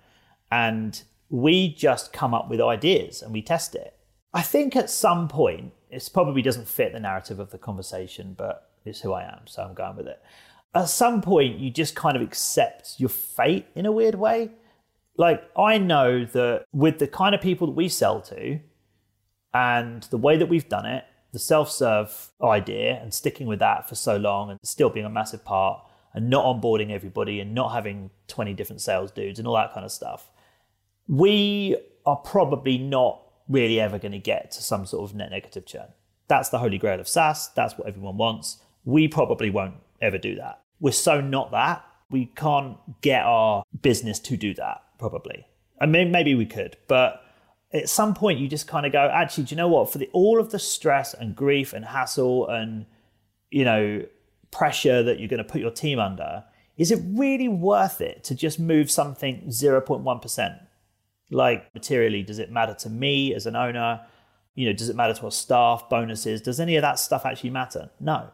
And 0.50 1.02
we 1.30 1.74
just 1.74 2.12
come 2.12 2.34
up 2.34 2.50
with 2.50 2.60
ideas 2.60 3.22
and 3.22 3.32
we 3.32 3.40
test 3.40 3.74
it. 3.74 3.96
I 4.34 4.42
think 4.42 4.76
at 4.76 4.90
some 4.90 5.28
point, 5.28 5.72
it 5.90 6.08
probably 6.12 6.42
doesn't 6.42 6.68
fit 6.68 6.92
the 6.92 7.00
narrative 7.00 7.38
of 7.38 7.50
the 7.50 7.58
conversation, 7.58 8.34
but 8.36 8.70
it's 8.84 9.00
who 9.00 9.12
I 9.12 9.24
am, 9.24 9.46
so 9.46 9.62
I'm 9.62 9.74
going 9.74 9.96
with 9.96 10.06
it. 10.06 10.22
At 10.74 10.88
some 10.88 11.20
point, 11.20 11.58
you 11.58 11.70
just 11.70 11.94
kind 11.94 12.16
of 12.16 12.22
accept 12.22 12.94
your 12.98 13.10
fate 13.10 13.66
in 13.74 13.86
a 13.86 13.92
weird 13.92 14.14
way. 14.14 14.50
Like, 15.16 15.42
I 15.56 15.78
know 15.78 16.24
that 16.24 16.64
with 16.72 16.98
the 16.98 17.06
kind 17.06 17.34
of 17.34 17.40
people 17.42 17.66
that 17.66 17.74
we 17.74 17.88
sell 17.88 18.20
to 18.22 18.58
and 19.52 20.02
the 20.04 20.16
way 20.16 20.38
that 20.38 20.48
we've 20.48 20.68
done 20.68 20.86
it, 20.86 21.04
the 21.32 21.38
self 21.38 21.70
serve 21.70 22.30
idea 22.42 23.00
and 23.00 23.12
sticking 23.12 23.46
with 23.46 23.58
that 23.58 23.88
for 23.88 23.94
so 23.94 24.16
long 24.16 24.50
and 24.50 24.58
still 24.62 24.90
being 24.90 25.06
a 25.06 25.10
massive 25.10 25.44
part 25.44 25.82
and 26.14 26.28
not 26.28 26.44
onboarding 26.44 26.90
everybody 26.90 27.40
and 27.40 27.54
not 27.54 27.72
having 27.72 28.10
20 28.28 28.52
different 28.54 28.82
sales 28.82 29.10
dudes 29.10 29.38
and 29.38 29.48
all 29.48 29.54
that 29.54 29.72
kind 29.72 29.84
of 29.84 29.90
stuff, 29.90 30.30
we 31.08 31.76
are 32.04 32.16
probably 32.16 32.78
not 32.78 33.22
really 33.48 33.80
ever 33.80 33.98
going 33.98 34.12
to 34.12 34.18
get 34.18 34.50
to 34.50 34.62
some 34.62 34.84
sort 34.86 35.08
of 35.10 35.16
net 35.16 35.30
negative 35.30 35.64
churn. 35.66 35.88
That's 36.28 36.50
the 36.50 36.58
holy 36.58 36.78
grail 36.78 37.00
of 37.00 37.08
SaaS. 37.08 37.50
That's 37.54 37.76
what 37.76 37.88
everyone 37.88 38.16
wants. 38.16 38.58
We 38.84 39.08
probably 39.08 39.50
won't 39.50 39.74
ever 40.00 40.18
do 40.18 40.36
that. 40.36 40.60
We're 40.80 40.92
so 40.92 41.20
not 41.20 41.50
that. 41.52 41.84
We 42.10 42.26
can't 42.26 42.76
get 43.00 43.24
our 43.24 43.64
business 43.80 44.18
to 44.20 44.36
do 44.36 44.54
that, 44.54 44.82
probably. 44.98 45.46
I 45.80 45.86
mean, 45.86 46.10
maybe 46.10 46.34
we 46.34 46.46
could, 46.46 46.76
but 46.88 47.22
at 47.74 47.88
some 47.88 48.14
point 48.14 48.38
you 48.38 48.48
just 48.48 48.66
kind 48.66 48.86
of 48.86 48.92
go, 48.92 49.10
actually, 49.12 49.44
do 49.44 49.54
you 49.54 49.56
know 49.56 49.68
what? 49.68 49.90
For 49.90 49.98
the, 49.98 50.08
all 50.12 50.38
of 50.38 50.50
the 50.50 50.58
stress 50.58 51.14
and 51.14 51.34
grief 51.34 51.72
and 51.72 51.84
hassle 51.84 52.48
and 52.48 52.86
you 53.50 53.64
know 53.64 54.04
pressure 54.50 55.02
that 55.02 55.18
you're 55.18 55.28
going 55.28 55.38
to 55.38 55.44
put 55.44 55.60
your 55.60 55.70
team 55.70 55.98
under, 55.98 56.44
is 56.76 56.90
it 56.90 57.00
really 57.04 57.48
worth 57.48 58.00
it 58.00 58.24
to 58.24 58.34
just 58.34 58.58
move 58.58 58.90
something 58.90 59.42
0.1%? 59.48 60.60
Like 61.30 61.72
materially, 61.74 62.22
does 62.22 62.38
it 62.38 62.50
matter 62.50 62.74
to 62.74 62.90
me 62.90 63.34
as 63.34 63.46
an 63.46 63.56
owner? 63.56 64.02
You 64.54 64.66
know, 64.66 64.72
does 64.74 64.90
it 64.90 64.96
matter 64.96 65.14
to 65.14 65.24
our 65.24 65.30
staff, 65.30 65.88
bonuses? 65.88 66.42
Does 66.42 66.60
any 66.60 66.76
of 66.76 66.82
that 66.82 66.98
stuff 66.98 67.24
actually 67.24 67.50
matter? 67.50 67.90
No. 68.00 68.28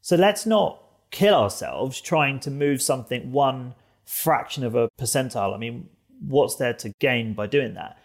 So 0.00 0.14
let's 0.14 0.46
not 0.46 0.80
kill 1.10 1.34
ourselves 1.34 2.00
trying 2.00 2.38
to 2.40 2.50
move 2.50 2.80
something 2.80 3.32
one 3.32 3.74
fraction 4.04 4.62
of 4.62 4.76
a 4.76 4.88
percentile. 4.98 5.54
I 5.54 5.58
mean, 5.58 5.88
what's 6.20 6.56
there 6.56 6.74
to 6.74 6.92
gain 7.00 7.34
by 7.34 7.48
doing 7.48 7.74
that? 7.74 7.98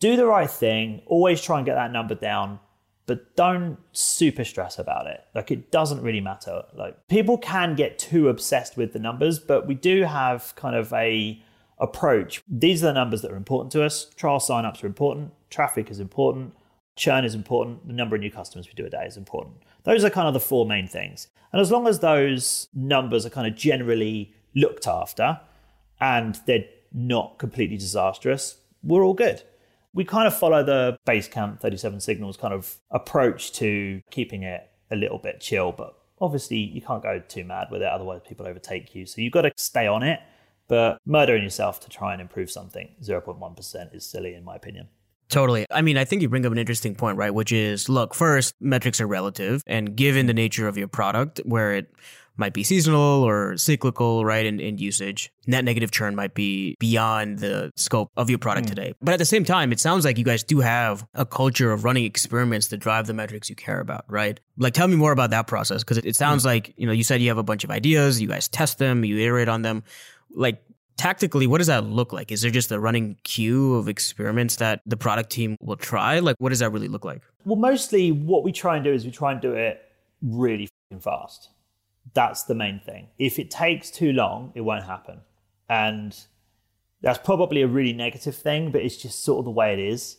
Do 0.00 0.16
the 0.16 0.26
right 0.26 0.50
thing, 0.50 1.02
always 1.06 1.40
try 1.40 1.58
and 1.58 1.66
get 1.66 1.74
that 1.74 1.92
number 1.92 2.14
down, 2.14 2.58
but 3.06 3.36
don't 3.36 3.78
super 3.92 4.44
stress 4.44 4.78
about 4.78 5.06
it. 5.06 5.24
Like 5.34 5.50
it 5.50 5.70
doesn't 5.70 6.02
really 6.02 6.20
matter. 6.20 6.62
Like 6.74 7.08
people 7.08 7.38
can 7.38 7.74
get 7.74 7.98
too 7.98 8.28
obsessed 8.28 8.76
with 8.76 8.92
the 8.92 8.98
numbers, 8.98 9.38
but 9.38 9.66
we 9.66 9.74
do 9.74 10.02
have 10.02 10.54
kind 10.56 10.76
of 10.76 10.92
a 10.92 11.40
approach. 11.78 12.42
These 12.48 12.82
are 12.82 12.86
the 12.86 12.92
numbers 12.92 13.22
that 13.22 13.30
are 13.30 13.36
important 13.36 13.72
to 13.72 13.84
us. 13.84 14.06
Trial 14.16 14.38
signups 14.38 14.82
are 14.82 14.86
important, 14.86 15.32
traffic 15.50 15.90
is 15.90 16.00
important, 16.00 16.54
churn 16.96 17.24
is 17.24 17.34
important, 17.34 17.86
the 17.86 17.92
number 17.92 18.16
of 18.16 18.22
new 18.22 18.30
customers 18.30 18.66
we 18.66 18.74
do 18.74 18.86
a 18.86 18.90
day 18.90 19.04
is 19.06 19.16
important. 19.16 19.56
Those 19.84 20.04
are 20.04 20.10
kind 20.10 20.26
of 20.26 20.34
the 20.34 20.40
four 20.40 20.66
main 20.66 20.88
things. 20.88 21.28
And 21.52 21.60
as 21.60 21.70
long 21.70 21.86
as 21.86 22.00
those 22.00 22.68
numbers 22.74 23.24
are 23.24 23.30
kind 23.30 23.46
of 23.46 23.54
generally 23.54 24.34
looked 24.54 24.86
after 24.86 25.40
and 26.00 26.38
they're 26.46 26.64
not 26.92 27.38
completely 27.38 27.76
disastrous, 27.76 28.56
we're 28.82 29.04
all 29.04 29.14
good 29.14 29.42
we 29.96 30.04
kind 30.04 30.28
of 30.28 30.38
follow 30.38 30.62
the 30.62 30.98
Basecamp 31.06 31.58
37 31.58 32.00
Signals 32.00 32.36
kind 32.36 32.52
of 32.52 32.76
approach 32.90 33.50
to 33.54 34.02
keeping 34.10 34.42
it 34.42 34.70
a 34.90 34.94
little 34.94 35.18
bit 35.18 35.40
chill, 35.40 35.72
but 35.72 35.98
obviously 36.20 36.58
you 36.58 36.82
can't 36.82 37.02
go 37.02 37.20
too 37.26 37.44
mad 37.44 37.68
with 37.70 37.80
it, 37.80 37.88
otherwise 37.88 38.20
people 38.28 38.46
overtake 38.46 38.94
you. 38.94 39.06
So 39.06 39.22
you've 39.22 39.32
got 39.32 39.42
to 39.42 39.52
stay 39.56 39.86
on 39.86 40.02
it, 40.02 40.20
but 40.68 40.98
murdering 41.06 41.42
yourself 41.42 41.80
to 41.80 41.88
try 41.88 42.12
and 42.12 42.20
improve 42.20 42.50
something 42.50 42.94
0.1% 43.02 43.96
is 43.96 44.04
silly 44.04 44.34
in 44.34 44.44
my 44.44 44.54
opinion. 44.54 44.88
Totally. 45.30 45.66
I 45.70 45.80
mean, 45.80 45.96
I 45.96 46.04
think 46.04 46.20
you 46.20 46.28
bring 46.28 46.44
up 46.44 46.52
an 46.52 46.58
interesting 46.58 46.94
point, 46.94 47.16
right? 47.16 47.32
Which 47.34 47.50
is 47.50 47.88
look, 47.88 48.14
first, 48.14 48.54
metrics 48.60 49.00
are 49.00 49.06
relative. 49.06 49.62
And 49.66 49.96
given 49.96 50.26
the 50.26 50.34
nature 50.34 50.68
of 50.68 50.76
your 50.76 50.88
product, 50.88 51.40
where 51.44 51.74
it 51.74 51.90
might 52.36 52.52
be 52.52 52.62
seasonal 52.62 53.22
or 53.22 53.56
cyclical, 53.56 54.24
right, 54.24 54.44
in, 54.44 54.60
in 54.60 54.78
usage. 54.78 55.32
Net 55.46 55.64
negative 55.64 55.90
churn 55.90 56.14
might 56.14 56.34
be 56.34 56.76
beyond 56.78 57.38
the 57.38 57.70
scope 57.76 58.10
of 58.16 58.28
your 58.28 58.38
product 58.38 58.66
mm. 58.66 58.70
today. 58.70 58.94
But 59.00 59.12
at 59.12 59.18
the 59.18 59.24
same 59.24 59.44
time, 59.44 59.72
it 59.72 59.80
sounds 59.80 60.04
like 60.04 60.18
you 60.18 60.24
guys 60.24 60.42
do 60.42 60.60
have 60.60 61.06
a 61.14 61.24
culture 61.24 61.72
of 61.72 61.84
running 61.84 62.04
experiments 62.04 62.68
to 62.68 62.76
drive 62.76 63.06
the 63.06 63.14
metrics 63.14 63.48
you 63.48 63.56
care 63.56 63.80
about, 63.80 64.04
right? 64.08 64.38
Like, 64.58 64.74
tell 64.74 64.88
me 64.88 64.96
more 64.96 65.12
about 65.12 65.30
that 65.30 65.46
process 65.46 65.82
because 65.82 65.98
it, 65.98 66.06
it, 66.06 66.16
sounds 66.16 66.42
mm. 66.42 66.46
like, 66.46 66.74
you 66.76 66.86
know, 66.86 66.92
you 66.92 67.04
said 67.04 67.20
you 67.20 67.28
have 67.28 67.38
a 67.38 67.42
bunch 67.42 67.64
of 67.64 67.70
ideas, 67.70 68.20
you 68.20 68.28
guys 68.28 68.48
test 68.48 68.78
them, 68.78 69.04
you 69.04 69.18
iterate 69.18 69.48
on 69.48 69.62
them. 69.62 69.82
Like, 70.34 70.62
tactically, 70.96 71.46
what 71.46 71.58
does 71.58 71.66
that 71.68 71.84
look 71.84 72.12
like? 72.12 72.32
Is 72.32 72.42
there 72.42 72.50
just 72.50 72.72
a 72.72 72.80
running 72.80 73.16
queue 73.22 73.74
of 73.74 73.88
experiments 73.88 74.56
that 74.56 74.80
the 74.86 74.96
product 74.96 75.30
team 75.30 75.56
will 75.60 75.76
try? 75.76 76.18
Like, 76.18 76.36
what 76.38 76.50
does 76.50 76.58
that 76.60 76.70
really 76.70 76.88
look 76.88 77.04
like? 77.04 77.22
Well, 77.44 77.56
mostly 77.56 78.12
what 78.12 78.44
we 78.44 78.52
try 78.52 78.76
and 78.76 78.84
do 78.84 78.92
is 78.92 79.04
we 79.04 79.10
try 79.10 79.32
and 79.32 79.40
do 79.40 79.52
it 79.52 79.82
really 80.22 80.68
fast. 81.00 81.50
That's 82.14 82.44
the 82.44 82.54
main 82.54 82.80
thing. 82.80 83.08
If 83.18 83.38
it 83.38 83.50
takes 83.50 83.90
too 83.90 84.12
long, 84.12 84.52
it 84.54 84.62
won't 84.62 84.84
happen. 84.84 85.20
And 85.68 86.16
that's 87.02 87.18
probably 87.18 87.62
a 87.62 87.66
really 87.66 87.92
negative 87.92 88.34
thing, 88.34 88.70
but 88.70 88.82
it's 88.82 88.96
just 88.96 89.24
sort 89.24 89.40
of 89.40 89.44
the 89.44 89.50
way 89.50 89.72
it 89.72 89.78
is. 89.78 90.18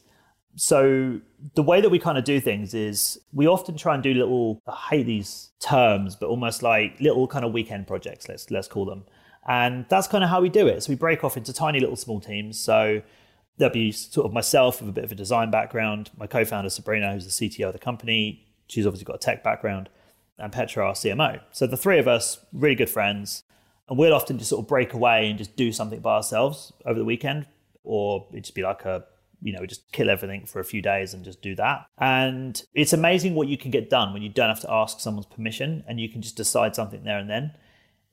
So 0.56 1.22
the 1.54 1.64
way 1.64 1.82
that 1.82 1.90
we 1.90 2.00
kind 2.00 2.18
of 2.18 2.24
do 2.24 2.40
things 2.40 2.74
is 2.74 3.20
we 3.32 3.48
often 3.48 3.78
try 3.78 3.94
and 3.94 4.02
do 4.02 4.14
little 4.14 4.62
I 4.68 4.76
hate 4.90 5.06
these 5.06 5.50
terms, 5.60 6.16
but 6.16 6.28
almost 6.28 6.64
like 6.64 7.00
little 7.00 7.28
kind 7.28 7.46
of 7.46 7.54
weekend 7.54 7.88
projects, 7.88 8.28
let's 8.28 8.50
let's 8.50 8.68
call 8.68 8.86
them. 8.86 9.06
And 9.48 9.86
that's 9.88 10.08
kind 10.08 10.24
of 10.24 10.30
how 10.30 10.42
we 10.42 10.50
do 10.50 10.68
it. 10.68 10.84
So 10.84 10.90
we 10.90 10.96
break 10.96 11.24
off 11.24 11.38
into 11.38 11.54
tiny 11.54 11.80
little 11.80 11.96
small 11.96 12.20
teams. 12.20 12.60
So 12.60 13.02
there'll 13.58 13.74
be 13.74 13.92
sort 13.92 14.26
of 14.26 14.34
myself 14.34 14.82
with 14.82 14.90
a 14.90 14.94
bit 14.94 15.04
of 15.04 15.12
a 15.12 15.16
design 15.16 15.52
background, 15.52 16.10
my 16.18 16.28
co-founder 16.28 16.70
Sabrina, 16.70 17.14
who's 17.14 17.38
the 17.38 17.50
CTO 17.50 17.68
of 17.68 17.74
the 17.74 17.80
company. 17.80 18.46
She's 18.68 18.86
obviously 18.86 19.06
got 19.06 19.16
a 19.16 19.20
tech 19.20 19.44
background 19.44 19.90
and 20.38 20.52
Petra, 20.52 20.86
our 20.86 20.94
CMO. 20.94 21.42
So 21.52 21.68
the 21.68 21.78
three 21.78 22.00
of 22.00 22.08
us, 22.08 22.40
really 22.54 22.76
good 22.76 22.90
friends, 22.90 23.44
and 23.90 23.98
we'll 23.98 24.14
often 24.14 24.38
just 24.38 24.50
sort 24.50 24.64
of 24.64 24.68
break 24.68 24.94
away 24.94 25.30
and 25.30 25.38
just 25.38 25.56
do 25.56 25.72
something 25.72 26.00
by 26.00 26.16
ourselves 26.16 26.74
over 26.86 27.00
the 27.00 27.06
weekend, 27.06 27.48
or 27.84 28.28
it'd 28.32 28.44
just 28.44 28.56
be 28.56 28.64
like 28.64 28.86
a 28.86 29.06
you 29.42 29.54
know, 29.54 29.66
just 29.66 29.92
kill 29.92 30.10
everything 30.10 30.46
for 30.46 30.60
a 30.60 30.64
few 30.64 30.82
days 30.82 31.14
and 31.14 31.24
just 31.24 31.42
do 31.42 31.56
that. 31.56 31.86
And 31.98 32.62
it's 32.74 32.94
amazing 32.94 33.36
what 33.36 33.48
you 33.48 33.58
can 33.58 33.72
get 33.72 33.90
done 33.90 34.14
when 34.14 34.22
you 34.22 34.30
don't 34.30 34.50
have 34.50 34.62
to 34.62 34.72
ask 34.72 35.00
someone's 35.00 35.28
permission 35.28 35.84
and 35.88 36.00
you 36.00 36.10
can 36.10 36.22
just 36.22 36.36
decide 36.36 36.76
something 36.76 37.04
there 37.04 37.20
and 37.20 37.30
then. 37.30 37.54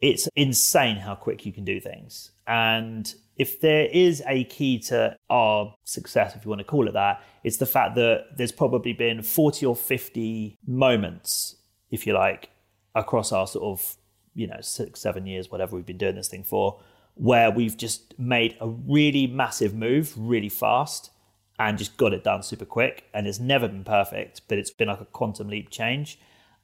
It's 0.01 0.29
insane 0.37 0.97
how 0.97 1.15
quick 1.15 1.47
you 1.47 1.53
can 1.53 1.65
do 1.65 1.81
things. 1.81 2.33
And 2.47 3.13
if 3.37 3.61
there 3.61 3.87
is 3.87 4.23
a 4.27 4.45
key 4.45 4.79
to 4.81 5.17
our 5.31 5.75
success, 5.85 6.37
if 6.37 6.45
you 6.45 6.51
want 6.51 6.61
to 6.61 6.65
call 6.65 6.89
it 6.89 6.93
that, 6.93 7.23
it's 7.43 7.57
the 7.57 7.67
fact 7.67 7.95
that 7.95 8.37
there's 8.37 8.53
probably 8.53 8.93
been 8.93 9.23
40 9.23 9.65
or 9.65 9.77
50 9.77 10.59
moments 10.67 11.57
if 11.95 12.07
you 12.07 12.13
like, 12.13 12.51
across 12.95 13.33
our 13.33 13.47
sort 13.47 13.65
of, 13.65 13.97
you 14.35 14.47
know, 14.47 14.61
six, 14.61 15.01
seven 15.01 15.27
years, 15.27 15.51
whatever 15.51 15.77
we've 15.77 15.87
been 15.87 15.99
doing 15.99 16.15
this 16.15 16.29
thing 16.29 16.45
for, 16.45 16.81
where 17.15 17.51
we've 17.51 17.77
just 17.77 18.19
made 18.19 18.57
a 18.61 18.69
really 18.69 19.27
massive 19.27 19.75
move 19.75 20.13
really 20.17 20.49
fast 20.49 21.11
and 21.59 21.79
just 21.79 21.97
got 21.97 22.13
it 22.13 22.25
done 22.25 22.43
super 22.43 22.65
quick. 22.65 23.05
And 23.15 23.27
it's 23.27 23.39
never 23.39 23.69
been 23.69 23.85
perfect, 23.85 24.43
but 24.49 24.59
it's 24.59 24.71
been 24.71 24.89
like 24.89 25.01
a 25.01 25.07
quantum 25.07 25.49
leap 25.49 25.71
change. 25.71 26.19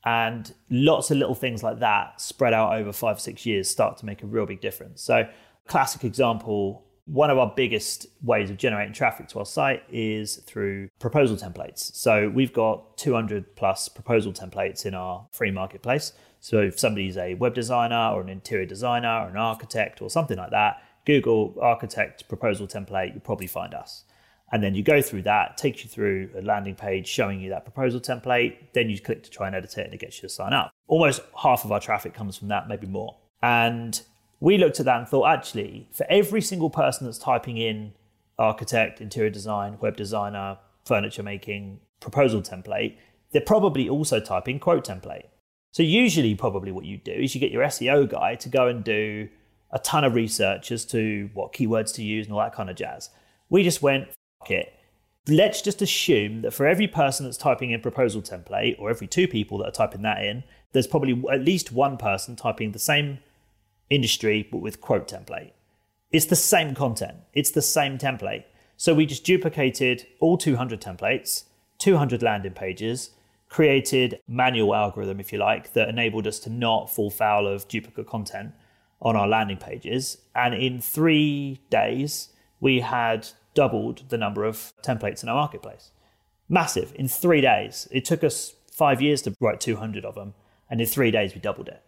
And 0.04 0.52
lots 0.70 1.10
of 1.10 1.18
little 1.18 1.34
things 1.34 1.62
like 1.62 1.78
that 1.80 2.20
spread 2.20 2.54
out 2.54 2.74
over 2.74 2.92
five, 2.92 3.20
six 3.20 3.44
years 3.44 3.68
start 3.68 3.98
to 3.98 4.06
make 4.06 4.22
a 4.22 4.26
real 4.26 4.46
big 4.46 4.60
difference. 4.60 5.02
So, 5.02 5.28
classic 5.66 6.04
example 6.04 6.84
one 7.10 7.28
of 7.28 7.38
our 7.38 7.52
biggest 7.56 8.06
ways 8.22 8.50
of 8.50 8.56
generating 8.56 8.94
traffic 8.94 9.26
to 9.26 9.40
our 9.40 9.46
site 9.46 9.82
is 9.90 10.36
through 10.46 10.88
proposal 11.00 11.36
templates. 11.36 11.92
So 11.96 12.28
we've 12.28 12.52
got 12.52 12.96
200 12.98 13.56
plus 13.56 13.88
proposal 13.88 14.32
templates 14.32 14.86
in 14.86 14.94
our 14.94 15.26
free 15.32 15.50
marketplace. 15.50 16.12
So 16.38 16.60
if 16.60 16.78
somebody's 16.78 17.16
a 17.16 17.34
web 17.34 17.54
designer 17.54 18.12
or 18.14 18.20
an 18.20 18.28
interior 18.28 18.64
designer 18.64 19.24
or 19.24 19.28
an 19.28 19.36
architect 19.36 20.00
or 20.00 20.08
something 20.08 20.38
like 20.38 20.52
that, 20.52 20.82
Google 21.04 21.56
architect 21.60 22.28
proposal 22.28 22.68
template, 22.68 23.12
you'll 23.12 23.20
probably 23.22 23.48
find 23.48 23.74
us. 23.74 24.04
And 24.52 24.62
then 24.62 24.76
you 24.76 24.84
go 24.84 25.02
through 25.02 25.22
that, 25.22 25.56
takes 25.56 25.82
you 25.82 25.90
through 25.90 26.30
a 26.36 26.42
landing 26.42 26.76
page 26.76 27.08
showing 27.08 27.40
you 27.40 27.50
that 27.50 27.64
proposal 27.64 28.00
template. 28.00 28.56
Then 28.72 28.88
you 28.88 29.00
click 29.00 29.24
to 29.24 29.30
try 29.30 29.48
and 29.48 29.56
edit 29.56 29.76
it 29.78 29.84
and 29.84 29.94
it 29.94 30.00
gets 30.00 30.18
you 30.18 30.28
to 30.28 30.28
sign 30.28 30.52
up. 30.52 30.70
Almost 30.86 31.22
half 31.42 31.64
of 31.64 31.72
our 31.72 31.80
traffic 31.80 32.14
comes 32.14 32.36
from 32.36 32.48
that, 32.48 32.68
maybe 32.68 32.86
more. 32.86 33.16
And 33.42 34.00
we 34.40 34.56
looked 34.56 34.80
at 34.80 34.86
that 34.86 34.98
and 34.98 35.08
thought, 35.08 35.28
actually, 35.28 35.88
for 35.92 36.06
every 36.08 36.40
single 36.40 36.70
person 36.70 37.04
that's 37.06 37.18
typing 37.18 37.58
in 37.58 37.92
architect, 38.38 39.00
interior 39.00 39.30
design, 39.30 39.76
web 39.80 39.96
designer, 39.96 40.58
furniture 40.84 41.22
making, 41.22 41.80
proposal 42.00 42.40
template, 42.40 42.96
they're 43.32 43.42
probably 43.42 43.88
also 43.88 44.18
typing 44.18 44.58
quote 44.58 44.86
template. 44.86 45.26
So 45.72 45.82
usually, 45.82 46.34
probably 46.34 46.72
what 46.72 46.86
you 46.86 46.96
do 46.96 47.12
is 47.12 47.34
you 47.34 47.40
get 47.40 47.52
your 47.52 47.62
SEO 47.64 48.08
guy 48.10 48.34
to 48.36 48.48
go 48.48 48.66
and 48.66 48.82
do 48.82 49.28
a 49.70 49.78
ton 49.78 50.04
of 50.04 50.14
research 50.14 50.72
as 50.72 50.84
to 50.86 51.30
what 51.34 51.52
keywords 51.52 51.94
to 51.94 52.02
use 52.02 52.26
and 52.26 52.32
all 52.32 52.40
that 52.40 52.54
kind 52.54 52.70
of 52.70 52.76
jazz. 52.76 53.10
We 53.50 53.62
just 53.62 53.82
went, 53.82 54.08
fuck 54.40 54.50
it. 54.50 54.74
Let's 55.28 55.62
just 55.62 55.82
assume 55.82 56.42
that 56.42 56.52
for 56.52 56.66
every 56.66 56.88
person 56.88 57.24
that's 57.24 57.36
typing 57.36 57.70
in 57.70 57.80
proposal 57.82 58.22
template, 58.22 58.80
or 58.80 58.90
every 58.90 59.06
two 59.06 59.28
people 59.28 59.58
that 59.58 59.68
are 59.68 59.70
typing 59.70 60.02
that 60.02 60.24
in, 60.24 60.42
there's 60.72 60.86
probably 60.86 61.22
at 61.30 61.44
least 61.44 61.72
one 61.72 61.98
person 61.98 62.36
typing 62.36 62.72
the 62.72 62.78
same 62.78 63.18
industry, 63.90 64.48
but 64.50 64.58
with 64.58 64.80
quote 64.80 65.08
template. 65.08 65.50
It's 66.10 66.26
the 66.26 66.36
same 66.36 66.74
content, 66.74 67.18
it's 67.34 67.50
the 67.50 67.62
same 67.62 67.98
template. 67.98 68.44
So 68.76 68.94
we 68.94 69.04
just 69.04 69.24
duplicated 69.24 70.06
all 70.20 70.38
200 70.38 70.80
templates, 70.80 71.44
200 71.78 72.22
landing 72.22 72.54
pages, 72.54 73.10
created 73.50 74.20
manual 74.26 74.74
algorithm, 74.74 75.20
if 75.20 75.32
you 75.32 75.38
like, 75.38 75.74
that 75.74 75.88
enabled 75.88 76.26
us 76.26 76.38
to 76.40 76.50
not 76.50 76.90
fall 76.90 77.10
foul 77.10 77.46
of 77.46 77.68
duplicate 77.68 78.06
content 78.06 78.52
on 79.02 79.16
our 79.16 79.28
landing 79.28 79.58
pages. 79.58 80.18
And 80.34 80.54
in 80.54 80.80
three 80.80 81.60
days, 81.68 82.30
we 82.60 82.80
had 82.80 83.28
doubled 83.54 84.08
the 84.08 84.16
number 84.16 84.44
of 84.44 84.72
templates 84.82 85.22
in 85.22 85.28
our 85.28 85.34
marketplace. 85.34 85.90
Massive. 86.48 86.92
In 86.94 87.08
three 87.08 87.40
days. 87.40 87.88
It 87.90 88.04
took 88.04 88.24
us 88.24 88.54
five 88.72 89.02
years 89.02 89.20
to 89.22 89.34
write 89.40 89.60
200 89.60 90.04
of 90.04 90.14
them. 90.14 90.34
And 90.70 90.80
in 90.80 90.86
three 90.86 91.10
days, 91.10 91.34
we 91.34 91.40
doubled 91.40 91.68
it 91.68 91.82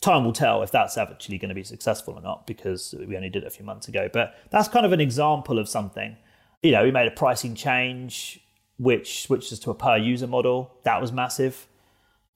time 0.00 0.24
will 0.24 0.32
tell 0.32 0.62
if 0.62 0.70
that's 0.70 0.96
actually 0.98 1.38
going 1.38 1.48
to 1.48 1.54
be 1.54 1.64
successful 1.64 2.14
or 2.14 2.20
not 2.20 2.46
because 2.46 2.94
we 3.06 3.16
only 3.16 3.30
did 3.30 3.42
it 3.42 3.46
a 3.46 3.50
few 3.50 3.64
months 3.64 3.88
ago. 3.88 4.08
But 4.12 4.34
that's 4.50 4.68
kind 4.68 4.86
of 4.86 4.92
an 4.92 5.00
example 5.00 5.58
of 5.58 5.68
something. 5.68 6.16
You 6.62 6.72
know, 6.72 6.84
we 6.84 6.90
made 6.90 7.06
a 7.06 7.12
pricing 7.12 7.54
change 7.54 8.40
which 8.78 9.22
switches 9.22 9.58
to 9.60 9.70
a 9.70 9.74
per 9.74 9.96
user 9.96 10.26
model. 10.26 10.72
That 10.84 11.00
was 11.00 11.12
massive. 11.12 11.66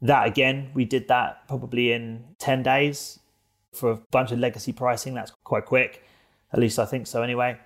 That 0.01 0.27
again, 0.27 0.71
we 0.75 0.85
did 0.85 1.09
that 1.09 1.47
probably 1.49 1.93
in 1.93 2.25
10 2.39 2.63
days 2.63 3.19
for 3.73 3.91
a 3.91 3.97
bunch 3.97 4.33
of 4.33 4.39
legacy 4.39 4.73
pricing. 4.73 5.15
That's 5.15 5.33
quite 5.45 5.67
quick. 5.67 6.03
At 6.53 6.59
least 6.59 6.79
I 6.79 6.87
think 6.87 7.07
so 7.07 7.23
anyway. 7.23 7.59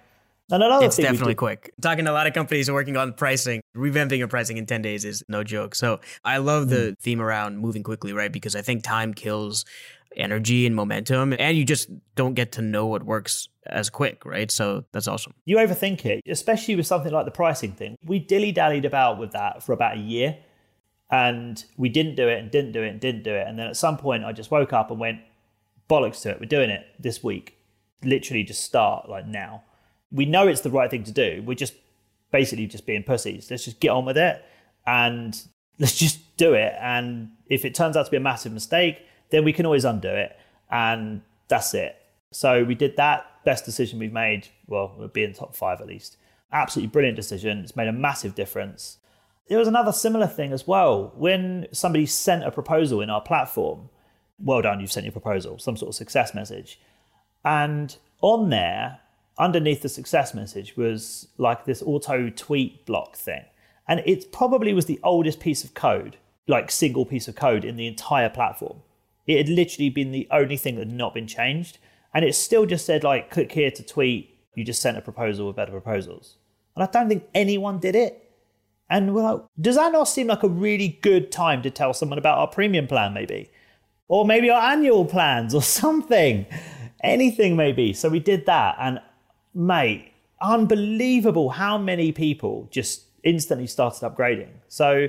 And 0.50 0.62
another 0.62 0.86
it's 0.86 0.96
definitely 0.96 1.34
quick. 1.34 1.72
Talking 1.80 2.04
to 2.04 2.10
a 2.10 2.12
lot 2.12 2.26
of 2.26 2.34
companies 2.34 2.70
working 2.70 2.96
on 2.96 3.14
pricing, 3.14 3.62
revamping 3.74 4.18
your 4.18 4.28
pricing 4.28 4.58
in 4.58 4.66
10 4.66 4.82
days 4.82 5.04
is 5.04 5.24
no 5.26 5.42
joke. 5.42 5.74
So 5.74 6.00
I 6.24 6.38
love 6.38 6.68
the 6.68 6.76
mm. 6.76 6.98
theme 6.98 7.20
around 7.20 7.58
moving 7.58 7.82
quickly, 7.82 8.12
right? 8.12 8.30
Because 8.30 8.54
I 8.54 8.60
think 8.60 8.82
time 8.82 9.14
kills 9.14 9.64
energy 10.16 10.66
and 10.66 10.76
momentum, 10.76 11.34
and 11.38 11.56
you 11.56 11.64
just 11.64 11.88
don't 12.14 12.34
get 12.34 12.52
to 12.52 12.62
know 12.62 12.86
what 12.86 13.02
works 13.02 13.48
as 13.66 13.90
quick, 13.90 14.24
right? 14.24 14.50
So 14.50 14.84
that's 14.92 15.08
awesome. 15.08 15.34
You 15.44 15.56
overthink 15.56 16.04
it, 16.04 16.22
especially 16.28 16.76
with 16.76 16.86
something 16.86 17.12
like 17.12 17.24
the 17.24 17.30
pricing 17.30 17.72
thing. 17.72 17.96
We 18.04 18.18
dilly 18.18 18.52
dallied 18.52 18.84
about 18.84 19.18
with 19.18 19.32
that 19.32 19.62
for 19.62 19.72
about 19.72 19.96
a 19.96 20.00
year, 20.00 20.36
and 21.10 21.64
we 21.76 21.88
didn't 21.88 22.16
do 22.16 22.28
it 22.28 22.38
and 22.38 22.50
didn't 22.50 22.72
do 22.72 22.82
it 22.82 22.88
and 22.90 23.00
didn't 23.00 23.24
do 23.24 23.34
it. 23.34 23.46
And 23.48 23.58
then 23.58 23.66
at 23.66 23.76
some 23.76 23.96
point, 23.96 24.24
I 24.24 24.32
just 24.32 24.50
woke 24.50 24.72
up 24.72 24.90
and 24.90 25.00
went, 25.00 25.20
bollocks 25.88 26.22
to 26.22 26.30
it. 26.30 26.40
We're 26.40 26.46
doing 26.46 26.70
it 26.70 26.86
this 26.98 27.24
week. 27.24 27.56
Literally, 28.02 28.44
just 28.44 28.62
start 28.62 29.08
like 29.08 29.26
now 29.26 29.64
we 30.14 30.24
know 30.24 30.46
it's 30.46 30.60
the 30.60 30.70
right 30.70 30.90
thing 30.90 31.04
to 31.04 31.12
do. 31.12 31.42
We're 31.44 31.54
just 31.54 31.74
basically 32.30 32.66
just 32.66 32.86
being 32.86 33.02
pussies. 33.02 33.50
Let's 33.50 33.64
just 33.64 33.80
get 33.80 33.90
on 33.90 34.04
with 34.04 34.16
it 34.16 34.44
and 34.86 35.40
let's 35.78 35.98
just 35.98 36.36
do 36.36 36.54
it. 36.54 36.72
And 36.80 37.32
if 37.48 37.64
it 37.64 37.74
turns 37.74 37.96
out 37.96 38.04
to 38.06 38.10
be 38.10 38.16
a 38.16 38.20
massive 38.20 38.52
mistake, 38.52 39.04
then 39.30 39.44
we 39.44 39.52
can 39.52 39.66
always 39.66 39.84
undo 39.84 40.08
it. 40.08 40.36
And 40.70 41.22
that's 41.48 41.74
it. 41.74 41.96
So 42.30 42.64
we 42.64 42.74
did 42.74 42.96
that. 42.96 43.26
Best 43.44 43.64
decision 43.64 43.98
we've 43.98 44.12
made. 44.12 44.48
Well, 44.66 44.94
we'll 44.96 45.08
be 45.08 45.24
in 45.24 45.32
the 45.32 45.38
top 45.38 45.54
five 45.54 45.80
at 45.80 45.86
least. 45.86 46.16
Absolutely 46.52 46.90
brilliant 46.90 47.16
decision. 47.16 47.58
It's 47.58 47.76
made 47.76 47.88
a 47.88 47.92
massive 47.92 48.34
difference. 48.34 48.98
There 49.48 49.58
was 49.58 49.68
another 49.68 49.92
similar 49.92 50.26
thing 50.26 50.52
as 50.52 50.66
well. 50.66 51.12
When 51.16 51.66
somebody 51.72 52.06
sent 52.06 52.44
a 52.44 52.50
proposal 52.50 53.00
in 53.00 53.10
our 53.10 53.20
platform, 53.20 53.90
well 54.38 54.62
done, 54.62 54.80
you've 54.80 54.92
sent 54.92 55.04
your 55.04 55.12
proposal, 55.12 55.58
some 55.58 55.76
sort 55.76 55.90
of 55.90 55.94
success 55.94 56.34
message. 56.34 56.80
And 57.44 57.94
on 58.22 58.48
there, 58.48 59.00
underneath 59.38 59.82
the 59.82 59.88
success 59.88 60.34
message 60.34 60.76
was 60.76 61.28
like 61.38 61.64
this 61.64 61.82
auto 61.82 62.30
tweet 62.30 62.86
block 62.86 63.16
thing. 63.16 63.44
And 63.88 64.02
it 64.06 64.32
probably 64.32 64.72
was 64.72 64.86
the 64.86 65.00
oldest 65.02 65.40
piece 65.40 65.64
of 65.64 65.74
code, 65.74 66.16
like 66.46 66.70
single 66.70 67.04
piece 67.04 67.28
of 67.28 67.34
code 67.34 67.64
in 67.64 67.76
the 67.76 67.86
entire 67.86 68.30
platform. 68.30 68.78
It 69.26 69.38
had 69.38 69.48
literally 69.48 69.90
been 69.90 70.12
the 70.12 70.28
only 70.30 70.56
thing 70.56 70.76
that 70.76 70.88
had 70.88 70.96
not 70.96 71.14
been 71.14 71.26
changed. 71.26 71.78
And 72.14 72.24
it 72.24 72.34
still 72.34 72.66
just 72.66 72.86
said 72.86 73.04
like 73.04 73.30
click 73.30 73.52
here 73.52 73.70
to 73.70 73.82
tweet, 73.82 74.38
you 74.54 74.64
just 74.64 74.80
sent 74.80 74.96
a 74.96 75.02
proposal 75.02 75.46
with 75.46 75.56
better 75.56 75.72
proposals. 75.72 76.36
And 76.76 76.84
I 76.84 76.86
don't 76.86 77.08
think 77.08 77.24
anyone 77.34 77.78
did 77.78 77.96
it. 77.96 78.20
And 78.90 79.14
we're 79.14 79.22
like, 79.22 79.42
does 79.60 79.76
that 79.76 79.92
not 79.92 80.04
seem 80.04 80.26
like 80.26 80.42
a 80.42 80.48
really 80.48 80.98
good 81.02 81.32
time 81.32 81.62
to 81.62 81.70
tell 81.70 81.94
someone 81.94 82.18
about 82.18 82.38
our 82.38 82.46
premium 82.46 82.86
plan, 82.86 83.14
maybe? 83.14 83.50
Or 84.08 84.24
maybe 84.24 84.50
our 84.50 84.60
annual 84.72 85.04
plans 85.04 85.54
or 85.54 85.62
something? 85.80 86.46
Anything, 87.02 87.56
maybe. 87.56 87.92
So 87.92 88.08
we 88.08 88.20
did 88.20 88.46
that. 88.46 88.76
And 88.78 89.00
mate, 89.54 90.12
unbelievable 90.40 91.50
how 91.50 91.78
many 91.78 92.12
people 92.12 92.68
just 92.70 93.04
instantly 93.22 93.66
started 93.66 94.04
upgrading. 94.04 94.50
So 94.68 95.08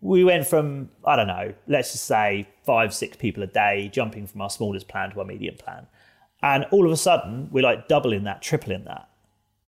we 0.00 0.24
went 0.24 0.46
from, 0.46 0.90
I 1.04 1.16
don't 1.16 1.26
know, 1.26 1.52
let's 1.66 1.92
just 1.92 2.04
say 2.04 2.48
five, 2.64 2.94
six 2.94 3.16
people 3.16 3.42
a 3.42 3.46
day 3.46 3.90
jumping 3.92 4.26
from 4.26 4.40
our 4.40 4.50
smallest 4.50 4.88
plan 4.88 5.10
to 5.10 5.18
our 5.20 5.26
medium 5.26 5.56
plan. 5.56 5.86
And 6.42 6.64
all 6.70 6.86
of 6.86 6.92
a 6.92 6.96
sudden, 6.96 7.48
we're 7.52 7.62
like 7.62 7.88
doubling 7.88 8.24
that, 8.24 8.40
tripling 8.40 8.84
that. 8.84 9.10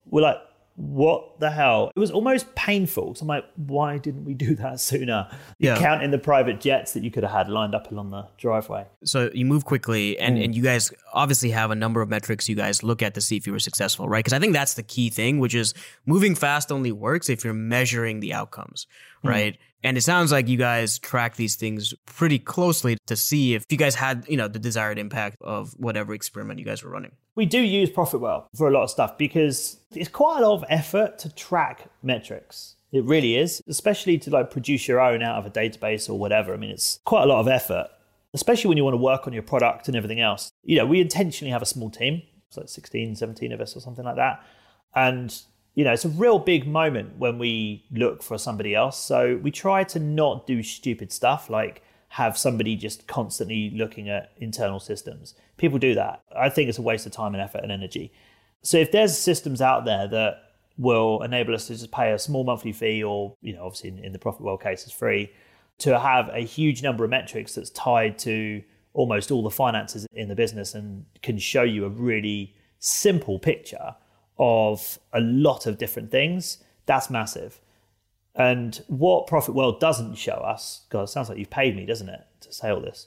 We're 0.07 0.23
like, 0.23 0.39
what 0.81 1.39
the 1.41 1.51
hell? 1.51 1.93
It 1.95 1.99
was 2.01 2.11
almost 2.11 2.55
painful. 2.55 3.15
So 3.15 3.23
I'm 3.23 3.29
like, 3.29 3.45
why 3.57 3.99
didn't 3.99 4.25
we 4.25 4.33
do 4.35 4.55
that 4.57 4.81
sooner? 4.81 5.29
You 5.59 5.71
Yeah. 5.71 5.79
count 5.79 6.03
in 6.03 6.11
the 6.11 6.19
private 6.19 6.59
jets 6.61 6.95
that 6.95 7.03
you 7.05 7.11
could 7.11 7.23
have 7.23 7.33
had 7.33 7.49
lined 7.51 7.75
up 7.75 7.91
along 7.93 8.11
the 8.11 8.27
driveway. 8.39 8.87
So 9.05 9.31
you 9.35 9.45
move 9.45 9.65
quickly, 9.67 10.19
and, 10.19 10.39
Mm. 10.39 10.45
and 10.45 10.55
you 10.55 10.63
guys 10.63 10.91
obviously 11.13 11.51
have 11.51 11.71
a 11.71 11.75
number 11.75 12.01
of 12.01 12.09
metrics 12.09 12.49
you 12.49 12.57
guys 12.57 12.83
look 12.83 13.03
at 13.03 13.13
to 13.15 13.21
see 13.21 13.37
if 13.37 13.47
you 13.47 13.53
were 13.53 13.59
successful, 13.59 14.09
right? 14.09 14.21
Because 14.21 14.33
I 14.33 14.39
think 14.39 14.55
that's 14.55 14.75
the 14.75 14.83
key 14.83 15.11
thing, 15.11 15.39
which 15.39 15.55
is 15.55 15.75
moving 16.07 16.35
fast 16.35 16.73
only 16.73 16.93
works 16.93 17.29
if 17.29 17.45
you're 17.45 17.53
measuring 17.53 18.21
the 18.21 18.33
outcomes, 18.33 18.87
Mm. 19.25 19.29
right? 19.29 19.59
And 19.83 19.97
it 19.97 20.03
sounds 20.03 20.31
like 20.31 20.47
you 20.49 20.59
guys 20.59 20.99
track 20.99 21.37
these 21.37 21.57
things 21.57 21.95
pretty 22.05 22.39
closely 22.39 22.99
to 23.07 23.17
see 23.17 23.55
if 23.55 23.65
you 23.71 23.79
guys 23.79 23.95
had, 23.95 24.27
you 24.29 24.37
know, 24.37 24.47
the 24.47 24.59
desired 24.59 24.99
impact 24.99 25.37
of 25.41 25.73
whatever 25.79 26.13
experiment 26.13 26.59
you 26.59 26.67
guys 26.67 26.83
were 26.83 26.91
running. 26.91 27.13
We 27.35 27.47
do 27.47 27.61
use 27.61 27.89
ProfitWell 27.89 28.47
for 28.55 28.69
a 28.69 28.71
lot 28.71 28.85
of 28.85 28.91
stuff 28.91 29.17
because 29.17 29.79
it's 29.93 30.11
quite 30.11 30.43
a 30.43 30.49
lot 30.49 30.57
of 30.57 30.65
effort 30.69 31.19
to 31.21 31.35
track 31.35 31.87
metrics. 32.03 32.77
It 32.93 33.05
really 33.05 33.37
is, 33.37 33.63
especially 33.69 34.19
to 34.19 34.31
like 34.31 34.51
produce 34.51 34.87
your 34.87 35.01
own 35.01 35.23
out 35.23 35.39
of 35.39 35.47
a 35.47 35.51
database 35.51 36.11
or 36.11 36.19
whatever. 36.19 36.53
I 36.53 36.57
mean, 36.57 36.71
it's 36.71 36.99
quite 37.05 37.23
a 37.23 37.27
lot 37.27 37.41
of 37.41 37.49
effort, 37.49 37.89
especially 38.35 38.69
when 38.69 38.77
you 38.77 38.85
want 38.85 38.95
to 38.95 38.99
work 38.99 39.27
on 39.27 39.33
your 39.33 39.45
product 39.45 39.89
and 39.89 39.97
everything 39.97 40.21
else. 40.21 40.51
You 40.63 40.77
know, 40.79 40.87
we 40.87 41.01
intentionally 41.01 41.53
have 41.53 41.63
a 41.63 41.67
small 41.67 41.89
team. 41.89 42.23
It's 42.49 42.57
like 42.57 42.69
16, 42.69 43.15
17 43.17 43.53
of 43.53 43.61
us 43.61 43.77
or 43.77 43.81
something 43.81 44.05
like 44.05 44.17
that. 44.17 44.45
And, 44.95 45.35
you 45.81 45.85
know, 45.85 45.95
it's 45.95 46.05
a 46.05 46.11
real 46.11 46.39
big 46.39 46.67
moment 46.67 47.17
when 47.17 47.39
we 47.39 47.87
look 47.91 48.23
for 48.23 48.37
somebody 48.37 48.75
else. 48.75 48.99
So 48.99 49.41
we 49.43 49.51
try 49.51 49.83
to 49.85 49.99
not 49.99 50.47
do 50.47 50.63
stupid 50.63 51.11
stuff 51.11 51.49
like 51.49 51.83
have 52.09 52.37
somebody 52.37 52.77
just 52.77 53.07
constantly 53.07 53.71
looking 53.71 54.11
at 54.11 54.33
internal 54.37 54.79
systems. 54.79 55.35
People 55.57 55.79
do 55.79 55.95
that. 55.95 56.21
I 56.37 56.51
think 56.51 56.69
it's 56.69 56.77
a 56.77 56.83
waste 56.83 57.07
of 57.07 57.13
time 57.13 57.33
and 57.35 57.43
effort 57.43 57.63
and 57.63 57.73
energy. 57.73 58.13
So 58.61 58.77
if 58.77 58.93
there's 58.93 59.17
systems 59.17 59.63
out 59.63 59.87
there 59.87 60.07
that 60.09 60.53
will 60.77 61.23
enable 61.23 61.55
us 61.55 61.69
to 61.69 61.73
just 61.73 61.91
pay 61.91 62.13
a 62.13 62.19
small 62.19 62.45
monthly 62.45 62.73
fee 62.73 63.03
or, 63.03 63.35
you 63.41 63.55
know, 63.55 63.65
obviously 63.65 63.89
in, 63.89 64.01
in 64.01 64.13
the 64.13 64.19
ProfitWell 64.19 64.61
case 64.61 64.87
is 64.87 64.93
free, 64.93 65.33
to 65.79 65.99
have 65.99 66.29
a 66.35 66.41
huge 66.41 66.83
number 66.83 67.05
of 67.05 67.11
metrics 67.11 67.55
that's 67.55 67.71
tied 67.71 68.19
to 68.19 68.63
almost 68.93 69.31
all 69.31 69.43
the 69.43 69.49
finances 69.49 70.07
in 70.13 70.29
the 70.29 70.35
business 70.35 70.75
and 70.75 71.07
can 71.23 71.39
show 71.39 71.63
you 71.63 71.87
a 71.87 71.89
really 71.89 72.55
simple 72.81 73.39
picture 73.39 73.95
of 74.41 74.99
a 75.13 75.21
lot 75.21 75.67
of 75.67 75.79
different 75.79 76.11
things, 76.11 76.65
that's 76.87 77.11
massive. 77.11 77.61
And 78.35 78.81
what 78.89 79.27
ProfitWell 79.27 79.79
doesn't 79.79 80.15
show 80.17 80.33
us, 80.33 80.87
God, 80.89 81.03
it 81.03 81.09
sounds 81.09 81.29
like 81.29 81.39
you've 81.39 81.51
paid 81.51 81.77
me, 81.77 81.85
doesn't 81.85 82.09
it, 82.09 82.23
to 82.41 82.53
say 82.53 82.71
all 82.71 82.81
this? 82.81 83.07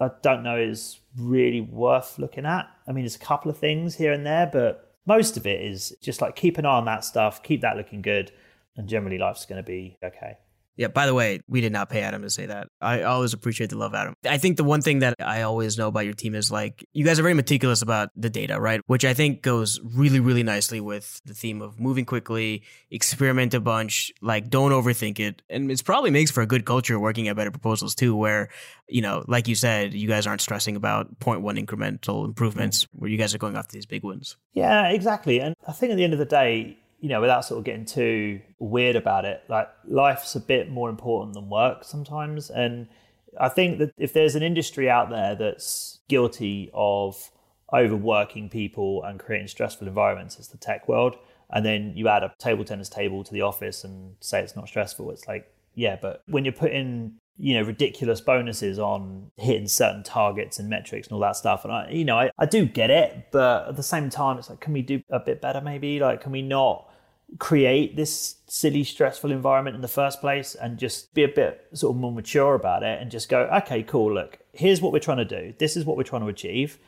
I 0.00 0.10
don't 0.22 0.44
know 0.44 0.56
is 0.56 1.00
really 1.18 1.60
worth 1.60 2.18
looking 2.18 2.46
at. 2.46 2.70
I 2.86 2.92
mean, 2.92 3.02
there's 3.02 3.16
a 3.16 3.18
couple 3.18 3.50
of 3.50 3.58
things 3.58 3.96
here 3.96 4.12
and 4.12 4.24
there, 4.24 4.48
but 4.50 4.94
most 5.04 5.36
of 5.36 5.46
it 5.46 5.60
is 5.60 5.96
just 6.00 6.20
like 6.20 6.36
keep 6.36 6.58
an 6.58 6.64
eye 6.64 6.76
on 6.76 6.84
that 6.84 7.04
stuff, 7.04 7.42
keep 7.42 7.62
that 7.62 7.76
looking 7.76 8.00
good, 8.00 8.30
and 8.76 8.88
generally 8.88 9.18
life's 9.18 9.46
going 9.46 9.60
to 9.60 9.66
be 9.66 9.98
okay. 10.04 10.38
Yeah, 10.78 10.86
by 10.86 11.06
the 11.06 11.14
way, 11.14 11.40
we 11.48 11.60
did 11.60 11.72
not 11.72 11.90
pay 11.90 12.02
Adam 12.02 12.22
to 12.22 12.30
say 12.30 12.46
that. 12.46 12.68
I 12.80 13.02
always 13.02 13.32
appreciate 13.32 13.70
the 13.70 13.76
love, 13.76 13.96
Adam. 13.96 14.14
I 14.24 14.38
think 14.38 14.56
the 14.56 14.62
one 14.62 14.80
thing 14.80 15.00
that 15.00 15.16
I 15.18 15.42
always 15.42 15.76
know 15.76 15.88
about 15.88 16.04
your 16.04 16.14
team 16.14 16.36
is 16.36 16.52
like 16.52 16.86
you 16.92 17.04
guys 17.04 17.18
are 17.18 17.22
very 17.22 17.34
meticulous 17.34 17.82
about 17.82 18.10
the 18.14 18.30
data, 18.30 18.60
right? 18.60 18.80
Which 18.86 19.04
I 19.04 19.12
think 19.12 19.42
goes 19.42 19.80
really, 19.82 20.20
really 20.20 20.44
nicely 20.44 20.80
with 20.80 21.20
the 21.24 21.34
theme 21.34 21.62
of 21.62 21.80
moving 21.80 22.04
quickly, 22.04 22.62
experiment 22.92 23.54
a 23.54 23.60
bunch, 23.60 24.12
like 24.22 24.50
don't 24.50 24.70
overthink 24.70 25.18
it. 25.18 25.42
And 25.50 25.68
it 25.68 25.84
probably 25.84 26.12
makes 26.12 26.30
for 26.30 26.42
a 26.42 26.46
good 26.46 26.64
culture 26.64 26.96
working 27.00 27.26
at 27.26 27.34
Better 27.34 27.50
Proposals 27.50 27.96
too, 27.96 28.14
where, 28.14 28.48
you 28.88 29.02
know, 29.02 29.24
like 29.26 29.48
you 29.48 29.56
said, 29.56 29.94
you 29.94 30.06
guys 30.06 30.28
aren't 30.28 30.42
stressing 30.42 30.76
about 30.76 31.18
0.1 31.18 31.60
incremental 31.60 32.24
improvements 32.24 32.86
where 32.92 33.10
you 33.10 33.18
guys 33.18 33.34
are 33.34 33.38
going 33.38 33.56
after 33.56 33.72
these 33.72 33.86
big 33.86 34.04
ones. 34.04 34.36
Yeah, 34.52 34.90
exactly. 34.90 35.40
And 35.40 35.56
I 35.66 35.72
think 35.72 35.90
at 35.90 35.96
the 35.96 36.04
end 36.04 36.12
of 36.12 36.20
the 36.20 36.24
day, 36.24 36.78
you 37.00 37.08
know, 37.08 37.20
without 37.20 37.44
sort 37.44 37.58
of 37.58 37.64
getting 37.64 37.84
too 37.84 38.40
weird 38.58 38.96
about 38.96 39.24
it, 39.24 39.42
like 39.48 39.68
life's 39.84 40.34
a 40.34 40.40
bit 40.40 40.70
more 40.70 40.90
important 40.90 41.34
than 41.34 41.48
work 41.48 41.84
sometimes. 41.84 42.50
And 42.50 42.88
I 43.40 43.48
think 43.48 43.78
that 43.78 43.92
if 43.96 44.12
there's 44.12 44.34
an 44.34 44.42
industry 44.42 44.90
out 44.90 45.10
there 45.10 45.34
that's 45.34 46.00
guilty 46.08 46.70
of 46.74 47.30
overworking 47.72 48.48
people 48.48 49.02
and 49.04 49.20
creating 49.20 49.48
stressful 49.48 49.86
environments, 49.86 50.38
it's 50.38 50.48
the 50.48 50.58
tech 50.58 50.88
world. 50.88 51.16
And 51.50 51.64
then 51.64 51.92
you 51.96 52.08
add 52.08 52.24
a 52.24 52.34
table 52.38 52.64
tennis 52.64 52.88
table 52.88 53.24
to 53.24 53.32
the 53.32 53.42
office 53.42 53.84
and 53.84 54.16
say 54.20 54.42
it's 54.42 54.56
not 54.56 54.68
stressful. 54.68 55.10
It's 55.10 55.26
like, 55.28 55.50
yeah, 55.74 55.96
but 56.00 56.22
when 56.26 56.44
you're 56.44 56.52
putting 56.52 57.18
you 57.38 57.54
know 57.54 57.62
ridiculous 57.62 58.20
bonuses 58.20 58.78
on 58.78 59.30
hitting 59.36 59.68
certain 59.68 60.02
targets 60.02 60.58
and 60.58 60.68
metrics 60.68 61.06
and 61.06 61.14
all 61.14 61.20
that 61.20 61.36
stuff 61.36 61.64
and 61.64 61.72
i 61.72 61.88
you 61.88 62.04
know 62.04 62.18
I, 62.18 62.30
I 62.36 62.46
do 62.46 62.66
get 62.66 62.90
it 62.90 63.28
but 63.30 63.68
at 63.68 63.76
the 63.76 63.82
same 63.82 64.10
time 64.10 64.38
it's 64.38 64.50
like 64.50 64.60
can 64.60 64.72
we 64.72 64.82
do 64.82 65.00
a 65.10 65.20
bit 65.20 65.40
better 65.40 65.60
maybe 65.60 66.00
like 66.00 66.20
can 66.20 66.32
we 66.32 66.42
not 66.42 66.87
create 67.38 67.96
this 67.96 68.36
silly 68.46 68.82
stressful 68.82 69.30
environment 69.30 69.76
in 69.76 69.82
the 69.82 69.88
first 69.88 70.20
place 70.20 70.54
and 70.54 70.78
just 70.78 71.12
be 71.12 71.22
a 71.22 71.28
bit 71.28 71.66
sort 71.74 71.94
of 71.94 72.00
more 72.00 72.12
mature 72.12 72.54
about 72.54 72.82
it 72.82 73.02
and 73.02 73.10
just 73.10 73.28
go 73.28 73.42
okay 73.52 73.82
cool 73.82 74.12
look 74.12 74.38
here's 74.58 74.80
what 74.80 74.92
we're 74.92 74.98
trying 74.98 75.18
to 75.18 75.24
do. 75.24 75.54
This 75.58 75.76
is 75.76 75.84
what 75.84 75.96
we're 75.96 76.02
trying 76.02 76.22
to 76.22 76.28
achieve. 76.28 76.78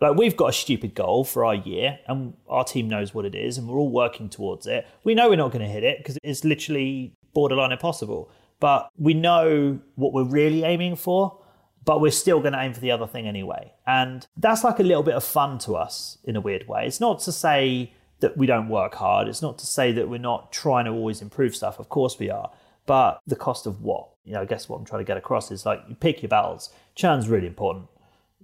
Like 0.00 0.16
we've 0.16 0.36
got 0.36 0.50
a 0.50 0.52
stupid 0.52 0.94
goal 0.94 1.24
for 1.24 1.44
our 1.44 1.56
year 1.56 1.98
and 2.06 2.34
our 2.48 2.64
team 2.64 2.88
knows 2.88 3.12
what 3.12 3.24
it 3.24 3.34
is 3.34 3.58
and 3.58 3.68
we're 3.68 3.78
all 3.78 3.90
working 3.90 4.28
towards 4.28 4.66
it. 4.66 4.86
We 5.02 5.14
know 5.14 5.28
we're 5.28 5.36
not 5.36 5.50
going 5.50 5.64
to 5.64 5.70
hit 5.70 5.82
it 5.82 5.98
because 5.98 6.18
it's 6.22 6.44
literally 6.44 7.14
borderline 7.34 7.72
impossible 7.72 8.30
but 8.60 8.88
we 8.96 9.12
know 9.12 9.80
what 9.96 10.12
we're 10.12 10.24
really 10.24 10.62
aiming 10.62 10.96
for 10.96 11.40
but 11.84 12.00
we're 12.00 12.12
still 12.12 12.40
going 12.40 12.52
to 12.52 12.60
aim 12.60 12.74
for 12.74 12.80
the 12.80 12.90
other 12.90 13.06
thing 13.06 13.26
anyway. 13.26 13.72
And 13.86 14.26
that's 14.36 14.62
like 14.62 14.78
a 14.78 14.82
little 14.82 15.02
bit 15.02 15.14
of 15.14 15.24
fun 15.24 15.58
to 15.60 15.74
us 15.74 16.18
in 16.24 16.36
a 16.36 16.40
weird 16.40 16.68
way. 16.68 16.86
It's 16.86 17.00
not 17.00 17.20
to 17.20 17.32
say 17.32 17.92
that 18.20 18.36
we 18.36 18.46
don't 18.46 18.68
work 18.68 18.94
hard 18.94 19.28
it's 19.28 19.42
not 19.42 19.58
to 19.58 19.66
say 19.66 19.92
that 19.92 20.08
we're 20.08 20.18
not 20.18 20.52
trying 20.52 20.84
to 20.84 20.90
always 20.90 21.22
improve 21.22 21.54
stuff 21.54 21.78
of 21.78 21.88
course 21.88 22.18
we 22.18 22.30
are 22.30 22.50
but 22.86 23.20
the 23.26 23.36
cost 23.36 23.66
of 23.66 23.82
what 23.82 24.08
you 24.24 24.32
know 24.32 24.40
i 24.40 24.44
guess 24.44 24.68
what 24.68 24.78
i'm 24.78 24.84
trying 24.84 25.00
to 25.00 25.06
get 25.06 25.16
across 25.16 25.50
is 25.50 25.66
like 25.66 25.80
you 25.88 25.94
pick 25.94 26.22
your 26.22 26.28
battles 26.28 26.70
churn's 26.94 27.28
really 27.28 27.46
important 27.46 27.86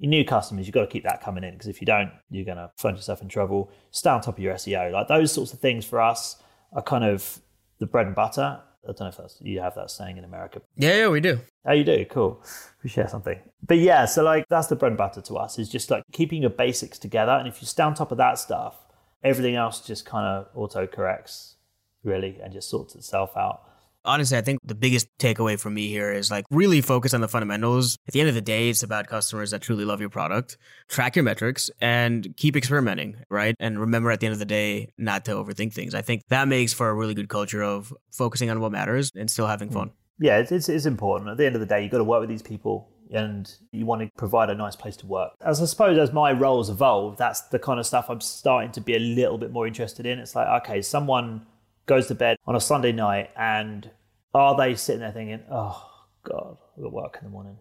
your 0.03 0.11
new 0.11 0.25
customers, 0.25 0.67
you've 0.67 0.75
got 0.75 0.81
to 0.81 0.87
keep 0.89 1.05
that 1.05 1.23
coming 1.23 1.45
in 1.45 1.53
because 1.53 1.69
if 1.69 1.81
you 1.81 1.87
don't, 1.87 2.11
you're 2.29 2.45
going 2.45 2.57
to 2.57 2.71
find 2.77 2.97
yourself 2.97 3.23
in 3.23 3.29
trouble. 3.29 3.71
Stay 3.93 4.11
on 4.11 4.21
top 4.21 4.37
of 4.37 4.43
your 4.43 4.55
SEO. 4.55 4.91
Like 4.91 5.07
those 5.07 5.33
sorts 5.33 5.53
of 5.53 5.61
things 5.61 5.85
for 5.85 6.01
us 6.01 6.43
are 6.73 6.83
kind 6.83 7.05
of 7.05 7.41
the 7.79 7.87
bread 7.87 8.07
and 8.07 8.15
butter. 8.15 8.61
I 8.85 8.87
don't 8.87 9.01
know 9.01 9.07
if 9.07 9.17
that's 9.17 9.39
you 9.41 9.61
have 9.61 9.77
that 9.77 9.93
saying 9.93 10.19
in 10.19 10.25
America. 10.25 10.61
Yeah, 10.77 10.97
yeah, 10.97 11.09
we 11.09 11.21
do. 11.21 11.39
Oh, 11.65 11.73
you 11.73 11.85
do? 11.85 12.05
Cool. 12.07 12.43
We 12.83 12.91
share 12.91 13.07
something. 13.07 13.39
But 13.65 13.79
yeah, 13.79 14.07
so 14.07 14.25
like 14.25 14.45
that's 14.49 14.67
the 14.67 14.75
bread 14.75 14.91
and 14.91 14.99
butter 14.99 15.21
to 15.21 15.37
us 15.37 15.57
is 15.57 15.69
just 15.69 15.89
like 15.89 16.03
keeping 16.11 16.41
your 16.41 16.51
basics 16.51 16.99
together. 16.99 17.31
And 17.31 17.47
if 17.47 17.63
you 17.63 17.69
stay 17.69 17.85
on 17.85 17.95
top 17.95 18.11
of 18.11 18.19
that 18.19 18.41
stuff, 18.41 18.82
everything 19.23 19.57
else 19.57 19.81
just 19.81 20.05
kind 20.05 20.27
of 20.27 20.49
auto 20.55 20.87
corrects 20.87 21.57
really 22.05 22.39
and 22.43 22.53
just 22.53 22.69
sorts 22.69 22.95
itself 22.95 23.37
out. 23.37 23.63
honestly, 24.05 24.37
I 24.37 24.41
think 24.41 24.59
the 24.65 24.75
biggest 24.75 25.07
takeaway 25.19 25.59
for 25.59 25.71
me 25.71 25.89
here 25.89 26.13
is 26.13 26.31
like 26.31 26.45
really 26.51 26.81
focus 26.81 27.15
on 27.15 27.21
the 27.21 27.29
fundamentals. 27.29 27.97
At 28.09 28.15
the 28.15 28.21
end 28.21 28.29
of 28.29 28.35
the 28.35 28.41
day, 28.41 28.69
it's 28.69 28.83
about 28.83 29.07
customers 29.07 29.53
that 29.53 29.63
truly 29.63 29.85
love 29.85 30.01
your 30.01 30.11
product. 30.11 30.57
Track 30.89 31.17
your 31.17 31.23
metrics 31.23 31.71
and 31.81 32.35
keep 32.37 32.57
experimenting, 32.57 33.17
right? 33.31 33.55
And 33.61 33.81
remember 33.81 34.11
at 34.11 34.21
the 34.21 34.27
end 34.27 34.33
of 34.33 34.39
the 34.41 34.45
day, 34.45 34.93
not 34.99 35.25
to 35.27 35.33
overthink 35.33 35.73
things. 35.73 35.95
I 35.95 36.03
think 36.03 36.23
that 36.29 36.49
makes 36.49 36.73
for 36.73 36.89
a 36.89 36.95
really 36.95 37.15
good 37.15 37.29
culture 37.29 37.63
of 37.63 37.95
focusing 38.11 38.51
on 38.51 38.61
what 38.61 38.73
matters 38.73 39.13
and 39.15 39.31
still 39.31 39.47
having 39.47 39.69
hmm. 39.69 39.75
fun. 39.75 39.91
yeah, 40.19 40.39
it's, 40.39 40.53
it's, 40.53 40.69
it's 40.69 40.87
important. 40.87 41.31
At 41.31 41.37
the 41.37 41.47
end 41.47 41.55
of 41.55 41.61
the 41.61 41.67
day, 41.67 41.83
you've 41.83 41.93
got 41.93 41.99
to 41.99 42.05
work 42.05 42.21
with 42.21 42.29
these 42.29 42.43
people 42.43 42.92
and 43.13 43.55
you 43.71 43.87
want 43.87 44.03
to 44.03 44.11
provide 44.17 44.51
a 44.51 44.55
nice 44.55 44.77
place 44.77 44.97
to 44.99 45.07
work. 45.07 45.33
As 45.41 45.61
I 45.61 45.67
suppose 45.67 45.99
as 45.99 46.13
my 46.13 46.33
roles 46.33 46.71
evolve, 46.71 47.17
that's 47.17 47.43
the 47.43 47.59
kind 47.59 47.79
of 47.79 47.87
stuff 47.87 48.09
I'm 48.09 48.21
starting 48.21 48.73
to 48.73 48.81
be 48.81 48.97
a 48.97 48.99
little 48.99 49.39
bit 49.39 49.53
more 49.53 49.67
interested 49.67 50.07
in. 50.07 50.19
It's 50.19 50.35
like, 50.35 50.49
okay, 50.63 50.83
someone 50.83 51.47
goes 51.87 52.07
to 52.09 52.15
bed 52.15 52.37
on 52.47 52.57
a 52.57 52.61
Sunday 52.61 52.93
night 52.93 53.31
and 53.37 53.91
are 54.35 54.57
they 54.57 54.75
sitting 54.75 55.01
there 55.01 55.13
thinking, 55.13 55.41
oh, 55.51 55.91
God, 56.25 56.57
I've 56.77 56.83
got 56.83 56.93
work 56.93 57.19
in 57.21 57.25
the 57.25 57.31
morning? 57.31 57.59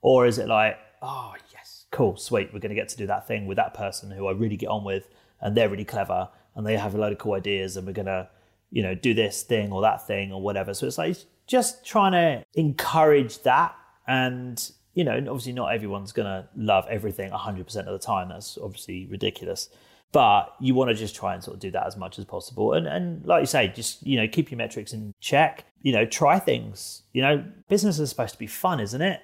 Or 0.00 0.26
is 0.26 0.38
it 0.38 0.48
like, 0.48 0.78
oh, 1.02 1.34
yes, 1.52 1.86
cool, 1.90 2.16
sweet, 2.16 2.52
we're 2.52 2.60
going 2.60 2.70
to 2.70 2.80
get 2.80 2.88
to 2.90 2.96
do 2.96 3.06
that 3.06 3.26
thing 3.26 3.46
with 3.46 3.56
that 3.56 3.74
person 3.74 4.10
who 4.10 4.26
I 4.28 4.32
really 4.32 4.56
get 4.56 4.68
on 4.68 4.84
with 4.84 5.08
and 5.40 5.56
they're 5.56 5.68
really 5.68 5.84
clever 5.84 6.28
and 6.54 6.66
they 6.66 6.76
have 6.76 6.94
a 6.94 6.98
load 6.98 7.12
of 7.12 7.18
cool 7.18 7.34
ideas 7.34 7.76
and 7.76 7.86
we're 7.86 7.92
going 7.92 8.06
to 8.06 8.28
you 8.72 8.82
know, 8.82 8.94
do 8.94 9.12
this 9.12 9.42
thing 9.42 9.70
or 9.70 9.82
that 9.82 10.06
thing 10.06 10.32
or 10.32 10.40
whatever. 10.40 10.72
So 10.72 10.86
it's 10.86 10.98
like 10.98 11.16
just 11.46 11.84
trying 11.84 12.12
to 12.12 12.44
encourage 12.54 13.42
that. 13.42 13.76
And, 14.08 14.70
you 14.94 15.04
know, 15.04 15.16
obviously 15.16 15.52
not 15.52 15.72
everyone's 15.74 16.12
going 16.12 16.26
to 16.26 16.48
love 16.56 16.86
everything 16.90 17.30
100% 17.30 17.76
of 17.76 17.86
the 17.86 17.98
time. 17.98 18.28
That's 18.28 18.58
obviously 18.58 19.06
ridiculous. 19.06 19.68
but 20.12 20.54
you 20.60 20.74
want 20.74 20.90
to 20.90 20.94
just 20.94 21.14
try 21.14 21.32
and 21.34 21.42
sort 21.42 21.54
of 21.54 21.60
do 21.60 21.70
that 21.70 21.86
as 21.86 21.96
much 21.96 22.18
as 22.18 22.24
possible. 22.26 22.74
And 22.74 22.86
and 22.86 23.24
like 23.26 23.40
you 23.40 23.46
say, 23.46 23.68
just 23.68 24.06
you 24.06 24.16
know 24.18 24.28
keep 24.28 24.50
your 24.50 24.58
metrics 24.58 24.92
in 24.92 25.14
check. 25.20 25.64
You 25.80 25.92
know, 25.92 26.04
try 26.04 26.38
things. 26.38 27.02
You 27.12 27.22
know, 27.22 27.44
business 27.68 27.98
is 27.98 28.10
supposed 28.10 28.34
to 28.34 28.38
be 28.38 28.46
fun, 28.46 28.78
isn't 28.78 29.02
it? 29.02 29.20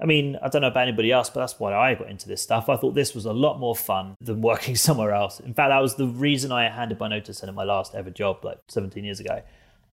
I 0.00 0.04
mean, 0.04 0.36
I 0.42 0.48
don't 0.48 0.62
know 0.62 0.68
about 0.68 0.86
anybody 0.88 1.10
else, 1.10 1.30
but 1.30 1.40
that's 1.40 1.58
why 1.58 1.74
I 1.74 1.94
got 1.94 2.10
into 2.10 2.28
this 2.28 2.42
stuff. 2.42 2.68
I 2.68 2.76
thought 2.76 2.94
this 2.94 3.14
was 3.14 3.24
a 3.24 3.32
lot 3.32 3.58
more 3.58 3.74
fun 3.74 4.14
than 4.20 4.40
working 4.50 4.76
somewhere 4.76 5.12
else. 5.12 5.40
In 5.40 5.54
fact, 5.54 5.70
that 5.70 5.80
was 5.80 5.96
the 5.96 6.06
reason 6.06 6.52
I 6.52 6.68
handed 6.68 7.00
my 7.00 7.08
notice 7.08 7.42
in 7.42 7.48
at 7.48 7.54
my 7.54 7.64
last 7.64 7.94
ever 7.94 8.10
job, 8.10 8.44
like 8.44 8.58
17 8.68 9.04
years 9.04 9.20
ago. 9.20 9.42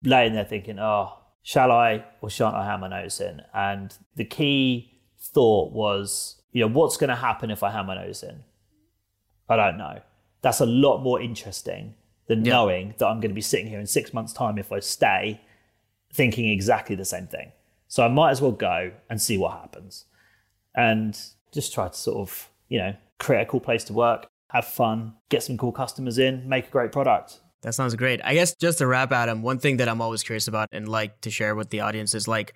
Laying 0.05 0.35
there 0.35 0.45
thinking, 0.45 0.79
oh, 0.81 1.13
shall 1.43 1.71
I 1.73 2.05
or 2.21 2.31
shan't 2.31 2.55
I 2.55 2.65
hand 2.65 2.81
my 2.81 2.89
notice 2.89 3.21
in? 3.21 3.43
And 3.53 3.97
the 4.17 4.25
key 4.25 5.01
thought 5.19 5.73
was, 5.73 6.43
you 6.53 6.61
know, 6.61 6.73
what's 6.73 6.97
going 6.97 7.11
to 7.11 7.17
happen 7.17 7.51
if 7.51 7.63
I 7.63 7.71
hand 7.71 7.87
my 7.87 7.95
notice 7.95 8.23
in? 8.23 8.45
I 9.49 9.57
don't 9.57 9.77
know. 9.77 10.01
That's 10.41 10.61
a 10.61 10.67
lot 10.67 11.03
more 11.03 11.21
interesting 11.21 11.95
than 12.27 12.45
yeah. 12.45 12.53
knowing 12.53 12.95
that 12.99 13.07
I'm 13.07 13.21
going 13.21 13.31
to 13.31 13.35
be 13.35 13.41
sitting 13.41 13.67
here 13.67 13.81
in 13.81 13.87
six 13.87 14.15
months' 14.15 14.33
time 14.33 14.59
if 14.59 14.73
I 14.73 14.81
stay 14.81 15.41
thinking 16.13 16.49
exactly 16.49 16.97
the 16.97 17.05
same 17.05 17.27
thing. 17.27 17.53
So 17.89 18.05
I 18.05 18.09
might 18.09 18.31
as 18.31 18.41
well 18.41 18.53
go 18.53 18.93
and 19.11 19.21
see 19.21 19.37
what 19.37 19.53
happens 19.53 20.07
and 20.75 21.19
just 21.53 21.75
try 21.75 21.89
to 21.89 21.95
sort 21.95 22.19
of, 22.19 22.49
you 22.69 22.79
know, 22.79 22.95
create 23.19 23.43
a 23.43 23.47
cool 23.47 23.61
place 23.61 23.85
to 23.85 23.93
work, 23.93 24.27
have 24.49 24.65
fun, 24.65 25.15
get 25.29 25.43
some 25.43 25.59
cool 25.59 25.73
customers 25.73 26.19
in, 26.19 26.49
make 26.49 26.69
a 26.69 26.71
great 26.71 26.93
product. 26.93 27.41
That 27.63 27.75
sounds 27.75 27.95
great. 27.95 28.21
I 28.25 28.35
guess 28.35 28.55
just 28.55 28.79
to 28.79 28.87
wrap, 28.87 29.13
Adam, 29.13 29.43
one 29.43 29.59
thing 29.59 29.79
that 29.79 29.89
I'm 29.89 30.01
always 30.01 30.23
curious 30.23 30.49
about 30.49 30.69
and 30.73 30.89
like 30.89 31.21
to 31.23 31.31
share 31.31 31.55
with 31.55 31.71
the 31.71 31.81
audience 31.81 32.15
is 32.15 32.29
like, 32.29 32.55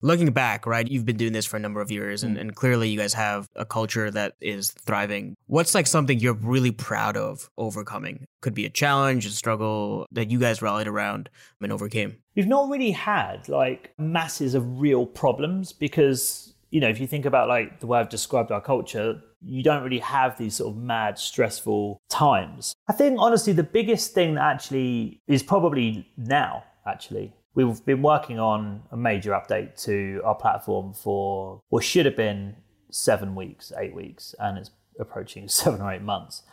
looking 0.00 0.30
back, 0.30 0.66
right, 0.66 0.86
you've 0.88 1.04
been 1.04 1.16
doing 1.16 1.32
this 1.32 1.46
for 1.46 1.56
a 1.56 1.60
number 1.60 1.80
of 1.80 1.90
years 1.90 2.22
and, 2.22 2.36
mm. 2.36 2.40
and 2.40 2.54
clearly 2.54 2.88
you 2.88 2.98
guys 2.98 3.14
have 3.14 3.48
a 3.56 3.64
culture 3.64 4.10
that 4.10 4.34
is 4.40 4.70
thriving. 4.70 5.34
What's 5.46 5.74
like 5.74 5.86
something 5.86 6.18
you're 6.18 6.34
really 6.34 6.70
proud 6.70 7.16
of 7.16 7.50
overcoming? 7.58 8.26
Could 8.40 8.54
be 8.54 8.64
a 8.64 8.70
challenge, 8.70 9.26
a 9.26 9.30
struggle 9.30 10.06
that 10.12 10.30
you 10.30 10.38
guys 10.38 10.62
rallied 10.62 10.86
around 10.86 11.28
and 11.60 11.72
overcame. 11.72 12.16
We've 12.36 12.46
not 12.46 12.68
really 12.68 12.92
had 12.92 13.48
like 13.48 13.92
masses 13.98 14.54
of 14.54 14.80
real 14.80 15.04
problems 15.04 15.72
because, 15.72 16.54
you 16.70 16.80
know, 16.80 16.88
if 16.88 17.00
you 17.00 17.06
think 17.06 17.24
about 17.24 17.48
like 17.48 17.80
the 17.80 17.88
way 17.88 17.98
I've 17.98 18.08
described 18.08 18.52
our 18.52 18.60
culture, 18.60 19.20
you 19.40 19.62
don't 19.62 19.82
really 19.82 20.00
have 20.00 20.36
these 20.38 20.56
sort 20.56 20.74
of 20.74 20.82
mad, 20.82 21.18
stressful 21.18 22.00
times. 22.08 22.74
I 22.88 22.92
think 22.92 23.18
honestly, 23.20 23.52
the 23.52 23.62
biggest 23.62 24.12
thing 24.12 24.34
that 24.34 24.44
actually 24.44 25.20
is 25.26 25.42
probably 25.42 26.08
now, 26.16 26.64
actually, 26.86 27.34
We've 27.58 27.84
been 27.84 28.02
working 28.02 28.38
on 28.38 28.84
a 28.92 28.96
major 28.96 29.32
update 29.32 29.82
to 29.82 30.20
our 30.24 30.36
platform 30.36 30.92
for 30.92 31.60
what 31.70 31.82
should 31.82 32.06
have 32.06 32.14
been 32.14 32.54
seven 32.88 33.34
weeks, 33.34 33.72
eight 33.76 33.92
weeks, 33.92 34.32
and 34.38 34.58
it's 34.58 34.70
approaching 35.00 35.48
seven 35.48 35.80
or 35.80 35.92
eight 35.92 36.02
months. 36.02 36.44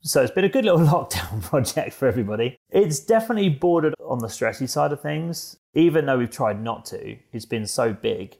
So 0.00 0.22
it's 0.22 0.32
been 0.32 0.44
a 0.44 0.48
good 0.48 0.64
little 0.64 0.80
lockdown 0.86 1.42
project 1.42 1.92
for 1.92 2.08
everybody. 2.08 2.56
It's 2.70 3.00
definitely 3.00 3.50
bordered 3.50 3.92
on 4.00 4.18
the 4.20 4.28
stressy 4.28 4.66
side 4.66 4.92
of 4.92 5.00
things, 5.02 5.58
even 5.74 6.06
though 6.06 6.16
we've 6.16 6.30
tried 6.30 6.62
not 6.64 6.86
to. 6.86 7.18
It's 7.32 7.44
been 7.44 7.66
so 7.66 7.92
big, 7.92 8.38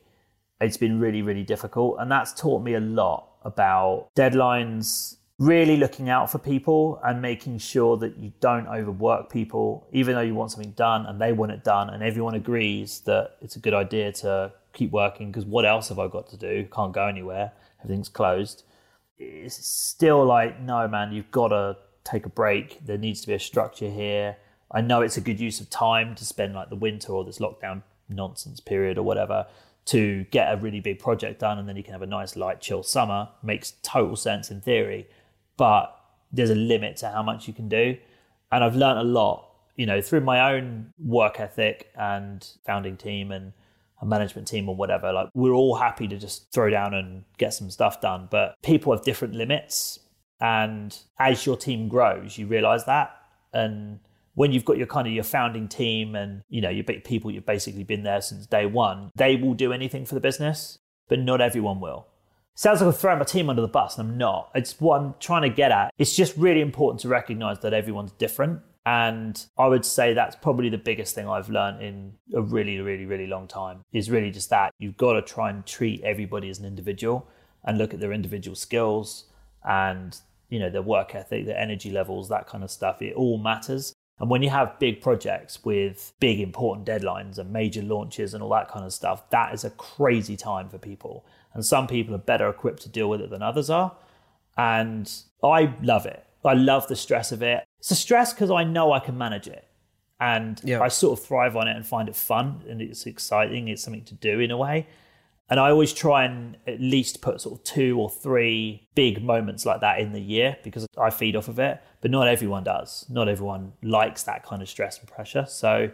it's 0.59 0.79
been 0.79 0.99
really, 0.99 1.21
really 1.21 1.45
difficult. 1.45 1.97
And 1.99 2.11
that's 2.11 2.33
taught 2.33 2.63
me 2.63 2.77
a 2.77 2.81
lot 2.81 3.29
about 3.47 4.09
deadlines, 4.17 5.17
really 5.39 5.77
looking 5.77 6.09
out 6.09 6.31
for 6.31 6.39
people 6.39 7.01
and 7.05 7.23
making 7.23 7.59
sure 7.59 7.97
that 7.99 8.17
you 8.19 8.33
don't 8.41 8.67
overwork 8.67 9.31
people, 9.31 9.87
even 9.93 10.15
though 10.15 10.23
you 10.23 10.35
want 10.35 10.51
something 10.51 10.73
done 10.73 11.07
and 11.07 11.21
they 11.21 11.33
want 11.33 11.53
it 11.53 11.63
done, 11.63 11.91
and 11.91 12.03
everyone 12.03 12.35
agrees 12.35 13.01
that 13.01 13.37
it's 13.41 13.57
a 13.57 13.61
good 13.61 13.75
idea 13.75 14.11
to 14.11 14.53
keep 14.73 14.91
working 14.91 15.31
because 15.31 15.45
what 15.45 15.65
else 15.65 15.89
have 15.89 15.99
I 15.99 16.09
got 16.09 16.29
to 16.31 16.37
do? 16.37 16.67
Can't 16.75 16.93
go 16.93 17.07
anywhere, 17.07 17.53
everything's 17.83 18.09
closed. 18.09 18.65
It's 19.19 19.55
still 19.55 20.25
like, 20.25 20.61
no, 20.61 20.87
man, 20.89 21.13
you've 21.13 21.31
got 21.31 21.49
to 21.49 21.77
take 22.05 22.27
a 22.27 22.29
break. 22.29 22.85
There 22.85 22.99
needs 22.99 23.21
to 23.23 23.27
be 23.27 23.35
a 23.35 23.39
structure 23.39 23.89
here. 23.89 24.37
I 24.71 24.81
know 24.81 25.01
it's 25.01 25.17
a 25.17 25.21
good 25.21 25.41
use 25.41 25.61
of 25.61 25.71
time 25.71 26.15
to 26.17 26.25
spend 26.25 26.55
like 26.55 26.69
the 26.69 26.77
winter 26.77 27.13
or 27.13 27.25
this 27.25 27.39
lockdown 27.39 27.83
nonsense 28.09 28.61
period 28.61 28.99
or 28.99 29.03
whatever 29.03 29.47
to 29.87 30.25
get 30.31 30.53
a 30.53 30.57
really 30.57 30.81
big 30.81 30.99
project 30.99 31.41
done 31.41 31.59
and 31.59 31.69
then 31.69 31.77
you 31.77 31.83
can 31.83 31.93
have 31.93 32.03
a 32.03 32.07
nice 32.07 32.37
light 32.37 32.61
chill 32.61 32.83
summer 32.83 33.29
makes 33.43 33.75
total 33.83 34.17
sense 34.17 34.51
in 34.51 34.61
theory 34.61 35.07
but 35.57 35.97
there's 36.33 36.51
a 36.51 36.55
limit 36.55 36.97
to 36.99 37.09
how 37.09 37.23
much 37.23 37.49
you 37.49 37.55
can 37.55 37.69
do. 37.69 37.97
And 38.53 38.63
I've 38.63 38.77
learned 38.77 38.99
a 38.99 39.05
lot, 39.05 39.49
you 39.77 39.87
know, 39.87 40.01
through 40.01 40.21
my 40.21 40.53
own 40.53 40.93
work 40.99 41.41
ethic 41.41 41.91
and 41.97 42.47
founding 42.65 42.97
team 42.97 43.33
and 43.33 43.53
a 44.01 44.07
management 44.07 44.47
team 44.47 44.69
or 44.69 44.77
whatever. 44.77 45.13
Like 45.13 45.29
we're 45.35 45.55
all 45.55 45.77
happy 45.77 46.07
to 46.09 46.19
just 46.19 46.53
throw 46.53 46.71
down 46.71 46.95
and 46.95 47.25
get 47.39 47.55
some 47.55 47.71
stuff 47.71 48.01
done, 48.01 48.29
but 48.31 48.55
people 48.63 48.93
have 48.93 49.05
different 49.05 49.35
limits. 49.35 49.99
And 50.41 50.97
as 51.19 51.47
your 51.47 51.57
team 51.57 51.89
grows, 51.89 52.37
you 52.37 52.47
realize 52.47 52.85
that. 52.85 53.17
And 53.53 54.01
when 54.37 54.53
you've 54.53 54.65
got 54.65 54.77
your 54.77 54.87
kind 54.87 55.09
of 55.09 55.13
your 55.13 55.25
founding 55.25 55.67
team 55.67 56.15
and 56.15 56.43
you 56.49 56.61
know 56.61 56.69
your 56.69 56.85
people 56.85 57.31
you've 57.31 57.47
basically 57.47 57.83
been 57.83 58.05
there 58.05 58.21
since 58.21 58.47
day 58.47 58.67
one, 58.67 59.11
they 59.17 59.35
will 59.35 59.55
do 59.55 59.73
anything 59.73 60.05
for 60.05 60.15
the 60.15 60.21
business, 60.21 60.79
but 61.09 61.19
not 61.19 61.41
everyone 61.41 61.81
will. 61.81 62.07
Sounds 62.55 62.81
like 62.81 62.87
I'm 62.87 62.93
throwing 62.93 63.19
my 63.19 63.25
team 63.25 63.51
under 63.51 63.63
the 63.63 63.69
bus, 63.69 63.99
and 63.99 64.09
I'm 64.09 64.19
not. 64.19 64.51
It's 64.55 64.81
what 64.81 65.01
I'm 65.01 65.15
trying 65.21 65.43
to 65.43 65.49
get 65.49 65.73
at. 65.73 65.93
It's 65.99 66.15
just 66.15 66.37
really 66.37 66.61
important 66.61 67.01
to 67.01 67.09
recognize 67.09 67.59
that 67.61 67.73
everyone's 67.73 68.13
different. 68.13 68.61
And 68.87 69.45
I 69.59 69.67
would 69.67 69.85
say 69.85 70.15
that's 70.15 70.37
probably 70.37 70.69
the 70.69 70.79
biggest 70.79 71.15
thing 71.15 71.29
I've 71.29 71.51
learned 71.51 71.83
in 71.83 72.13
a 72.35 72.41
really, 72.41 72.79
really, 72.79 73.05
really 73.05 73.27
long 73.27 73.49
time 73.49 73.83
is 73.93 74.11
really 74.11 74.31
just 74.31 74.49
that 74.51 74.73
you've 74.79 74.97
got 74.97 75.15
to 75.15 75.23
try 75.23 75.51
and 75.51 75.67
treat 75.67 76.03
everybody 76.03 76.49
as 76.49 76.61
an 76.61 76.67
individual 76.67 77.27
and 77.65 77.79
look 77.79 77.93
at 77.93 78.01
their 78.01 78.13
individual 78.13 78.55
skills 78.55 79.25
and, 79.65 80.21
you 80.51 80.61
know, 80.61 80.71
their 80.71 80.83
work 80.83 81.15
ethic, 81.17 81.47
their 81.47 81.59
energy 81.59 81.91
levels, 81.91 82.29
that 82.29 82.47
kind 82.47 82.63
of 82.63 82.71
stuff. 82.71 83.03
It 83.03 83.15
all 83.15 83.39
matters. 83.39 83.93
And 84.19 84.31
when 84.31 84.43
you 84.43 84.49
have 84.49 84.79
big 84.79 85.03
projects 85.03 85.65
with 85.65 86.13
big 86.21 86.41
important 86.41 86.87
deadlines 86.87 87.39
and 87.39 87.53
major 87.53 87.83
launches 87.83 88.33
and 88.33 88.43
all 88.43 88.49
that 88.51 88.69
kind 88.69 88.85
of 88.85 88.93
stuff, 88.93 89.29
that 89.31 89.53
is 89.53 89.65
a 89.65 89.71
crazy 89.71 90.37
time 90.37 90.69
for 90.69 90.79
people. 90.79 91.27
And 91.53 91.65
some 91.65 91.87
people 91.87 92.15
are 92.15 92.19
better 92.19 92.49
equipped 92.49 92.83
to 92.83 92.89
deal 92.89 93.11
with 93.11 93.21
it 93.21 93.31
than 93.31 93.43
others 93.43 93.69
are. 93.69 93.95
And 94.57 95.13
I 95.43 95.75
love 95.83 96.07
it. 96.07 96.25
I 96.45 96.55
love 96.55 96.89
the 96.89 96.97
stress 96.97 97.33
of 97.33 97.43
it. 97.43 97.65
It's 97.79 97.91
a 97.91 97.97
stress 97.97 98.33
because 98.33 98.51
I 98.51 98.65
know 98.65 98.93
I 98.93 99.01
can 99.01 99.19
manage 99.19 99.49
it. 99.49 99.67
And 100.19 100.61
yeah. 100.65 100.81
I 100.81 100.89
sort 100.89 101.19
of 101.19 101.25
thrive 101.25 101.57
on 101.57 101.69
it 101.69 101.77
and 101.77 101.87
find 101.87 102.09
it 102.09 102.17
fun 102.17 102.63
and 102.69 102.81
it's 102.81 103.05
exciting. 103.05 103.69
It's 103.69 103.83
something 103.83 104.05
to 104.05 104.15
do 104.15 104.41
in 104.41 104.51
a 104.51 104.57
way. 104.57 104.87
And 105.49 105.61
I 105.61 105.71
always 105.71 105.93
try 105.93 106.25
and 106.25 106.57
at 106.67 106.81
least 106.81 107.23
put 107.23 107.41
sort 107.41 107.59
of 107.59 107.65
two 107.65 107.99
or 108.01 108.11
three 108.11 108.89
big 108.95 109.23
moments 109.23 109.65
like 109.65 109.81
that 109.81 110.01
in 110.01 110.13
the 110.13 110.21
year 110.21 110.57
because 110.65 110.87
I 110.99 111.11
feed 111.11 111.37
off 111.37 111.47
of 111.47 111.59
it. 111.61 111.81
But 112.01 112.11
not 112.11 112.27
everyone 112.27 112.65
does. 112.65 113.07
Not 113.09 113.29
everyone 113.29 113.73
likes 113.83 114.25
that 114.25 114.45
kind 114.45 114.61
of 114.61 114.69
stress 114.69 114.99
and 114.99 115.09
pressure. 115.09 115.47
So 115.49 115.91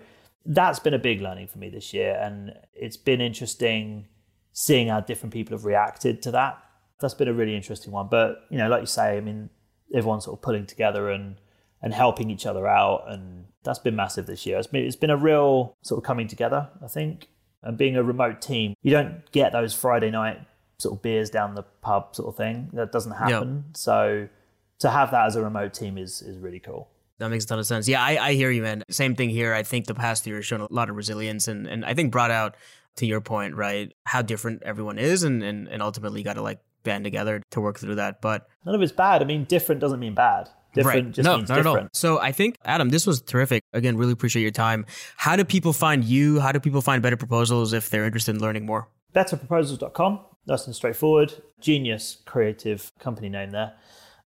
that's 0.46 0.78
been 0.78 0.94
a 0.94 0.98
big 0.98 1.20
learning 1.20 1.48
for 1.48 1.58
me 1.58 1.68
this 1.68 1.92
year. 1.92 2.18
And 2.20 2.54
it's 2.72 2.96
been 2.96 3.20
interesting 3.20 4.06
seeing 4.54 4.88
how 4.88 5.00
different 5.00 5.34
people 5.34 5.56
have 5.56 5.66
reacted 5.66 6.22
to 6.22 6.30
that. 6.30 6.58
That's 7.00 7.14
been 7.14 7.28
a 7.28 7.34
really 7.34 7.54
interesting 7.54 7.92
one. 7.92 8.08
But, 8.10 8.46
you 8.48 8.56
know, 8.56 8.68
like 8.68 8.80
you 8.80 8.86
say, 8.86 9.18
I 9.18 9.20
mean, 9.20 9.50
everyone's 9.94 10.24
sort 10.24 10.38
of 10.38 10.42
pulling 10.42 10.66
together 10.66 11.10
and 11.10 11.36
and 11.82 11.92
helping 11.92 12.30
each 12.30 12.46
other 12.46 12.68
out 12.68 13.02
and 13.08 13.46
that's 13.64 13.80
been 13.80 13.96
massive 13.96 14.26
this 14.26 14.46
year. 14.46 14.56
It's 14.56 14.68
been, 14.68 14.84
it's 14.84 14.96
been 14.96 15.10
a 15.10 15.16
real 15.16 15.74
sort 15.82 15.98
of 15.98 16.04
coming 16.04 16.28
together, 16.28 16.70
I 16.82 16.86
think 16.86 17.26
and 17.62 17.76
being 17.78 17.96
a 17.96 18.02
remote 18.02 18.40
team, 18.40 18.74
you 18.82 18.90
don't 18.90 19.30
get 19.32 19.52
those 19.52 19.74
Friday 19.74 20.10
night 20.10 20.40
sort 20.78 20.96
of 20.96 21.02
beers 21.02 21.30
down 21.30 21.54
the 21.54 21.62
pub 21.62 22.14
sort 22.16 22.28
of 22.28 22.36
thing. 22.36 22.70
That 22.72 22.92
doesn't 22.92 23.12
happen. 23.12 23.64
Yep. 23.68 23.76
So 23.76 24.28
to 24.80 24.90
have 24.90 25.10
that 25.12 25.26
as 25.26 25.36
a 25.36 25.42
remote 25.42 25.74
team 25.74 25.96
is 25.96 26.22
is 26.22 26.38
really 26.38 26.60
cool. 26.60 26.88
That 27.18 27.28
makes 27.28 27.44
a 27.44 27.48
ton 27.48 27.60
of 27.60 27.66
sense. 27.66 27.86
Yeah, 27.86 28.02
I, 28.02 28.28
I 28.28 28.32
hear 28.34 28.50
you, 28.50 28.62
man. 28.62 28.82
Same 28.90 29.14
thing 29.14 29.30
here. 29.30 29.54
I 29.54 29.62
think 29.62 29.86
the 29.86 29.94
past 29.94 30.26
year 30.26 30.36
has 30.36 30.44
shown 30.44 30.60
a 30.60 30.66
lot 30.70 30.90
of 30.90 30.96
resilience 30.96 31.46
and, 31.46 31.68
and 31.68 31.84
I 31.84 31.94
think 31.94 32.10
brought 32.10 32.32
out 32.32 32.56
to 32.96 33.06
your 33.06 33.20
point, 33.20 33.54
right, 33.54 33.92
how 34.04 34.22
different 34.22 34.64
everyone 34.64 34.98
is 34.98 35.22
and, 35.22 35.40
and, 35.42 35.68
and 35.68 35.82
ultimately 35.82 36.24
gotta 36.24 36.42
like 36.42 36.58
band 36.82 37.04
together 37.04 37.40
to 37.52 37.60
work 37.60 37.78
through 37.78 37.94
that. 37.94 38.20
But 38.20 38.48
none 38.66 38.74
of 38.74 38.82
it's 38.82 38.90
bad. 38.90 39.22
I 39.22 39.24
mean 39.24 39.44
different 39.44 39.80
doesn't 39.80 40.00
mean 40.00 40.14
bad. 40.14 40.48
Different 40.74 41.04
right. 41.06 41.14
just 41.14 41.24
no, 41.24 41.36
means 41.36 41.48
not 41.48 41.56
different. 41.56 41.76
At 41.76 41.82
all. 41.82 41.88
So 41.92 42.18
I 42.18 42.32
think 42.32 42.56
Adam, 42.64 42.88
this 42.88 43.06
was 43.06 43.20
terrific. 43.20 43.62
Again, 43.72 43.96
really 43.96 44.12
appreciate 44.12 44.42
your 44.42 44.50
time. 44.50 44.86
How 45.16 45.36
do 45.36 45.44
people 45.44 45.72
find 45.72 46.04
you? 46.04 46.40
How 46.40 46.52
do 46.52 46.60
people 46.60 46.80
find 46.80 47.02
Better 47.02 47.16
Proposals 47.16 47.72
if 47.72 47.90
they're 47.90 48.04
interested 48.04 48.34
in 48.34 48.40
learning 48.40 48.66
more? 48.66 48.88
Betterproposals.com. 49.14 50.20
Nice 50.46 50.66
and 50.66 50.74
straightforward. 50.74 51.34
Genius 51.60 52.18
creative 52.24 52.90
company 52.98 53.28
name 53.28 53.50
there. 53.50 53.74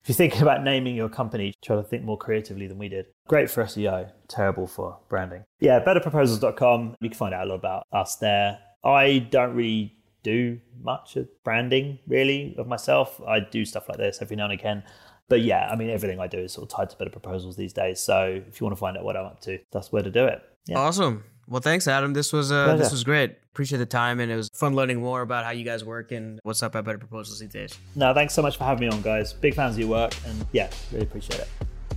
If 0.03 0.11
you're 0.11 0.17
thinking 0.17 0.43
about 0.43 0.63
naming 0.63 0.95
your 0.95 1.09
company, 1.09 1.55
try 1.63 1.77
to 1.77 1.83
think 1.83 2.05
more 2.05 2.19
creatively 2.19 2.67
than 2.67 2.77
we 2.77 2.91
did. 2.91 3.07
Great 3.27 3.49
for 3.49 3.65
SEO, 3.65 4.11
terrible 4.29 4.67
for 4.67 4.99
branding. 5.09 5.45
Yeah, 5.61 5.83
betterproposals.com. 5.83 6.97
You 7.01 7.09
can 7.09 7.17
find 7.17 7.33
out 7.33 7.47
a 7.47 7.49
lot 7.49 7.55
about 7.55 7.87
us 7.91 8.17
there. 8.17 8.59
I 8.85 9.27
don't 9.31 9.55
really 9.55 9.97
do 10.23 10.61
much 10.83 11.17
of 11.17 11.29
branding 11.43 12.01
really 12.07 12.55
of 12.59 12.67
myself. 12.67 13.19
I 13.27 13.41
do 13.41 13.65
stuff 13.65 13.89
like 13.89 13.97
this 13.97 14.19
every 14.21 14.37
now 14.37 14.45
and 14.45 14.53
again 14.53 14.83
but 15.29 15.41
yeah, 15.43 15.69
I 15.71 15.77
mean, 15.77 15.91
everything 15.91 16.21
I 16.21 16.27
do 16.27 16.39
is 16.39 16.53
sort 16.53 16.71
of 16.71 16.77
tied 16.77 16.91
to 16.91 16.97
better 16.97 17.11
proposals 17.11 17.57
these 17.57 17.73
days. 17.73 18.01
So 18.01 18.43
if 18.47 18.61
you 18.61 18.65
want 18.65 18.77
to 18.77 18.81
find 18.81 18.97
out 18.97 19.05
what 19.05 19.17
I'm 19.17 19.27
up 19.27 19.41
to, 19.43 19.59
that's 19.73 19.93
where 19.93 20.03
to 20.03 20.11
do 20.11 20.27
it. 20.27 20.43
Yeah. 20.67 20.79
Awesome. 20.79 21.25
Well, 21.47 21.61
thanks, 21.61 21.87
Adam. 21.87 22.15
This 22.15 22.33
was 22.33 22.51
uh, 22.51 22.77
this 22.77 22.91
was 22.91 23.05
great. 23.05 23.37
Appreciate 23.53 23.79
the 23.79 23.87
time, 23.87 24.19
and 24.19 24.33
it 24.33 24.37
was 24.37 24.49
fun 24.55 24.75
learning 24.75 25.01
more 25.01 25.21
about 25.21 25.45
how 25.45 25.51
you 25.51 25.65
guys 25.65 25.85
work 25.85 26.11
and 26.11 26.41
what's 26.43 26.63
up 26.63 26.75
at 26.75 26.85
Better 26.85 26.99
Proposals 26.99 27.39
these 27.39 27.51
days. 27.51 27.79
No, 27.95 28.15
thanks 28.15 28.33
so 28.33 28.41
much 28.41 28.57
for 28.57 28.65
having 28.65 28.89
me 28.89 28.95
on, 28.95 29.03
guys. 29.03 29.33
Big 29.35 29.55
fans 29.55 29.75
of 29.75 29.81
your 29.81 29.89
work, 29.89 30.15
and 30.27 30.47
yeah, 30.53 30.71
really 30.91 31.05
appreciate 31.05 31.41
it. 31.41 31.49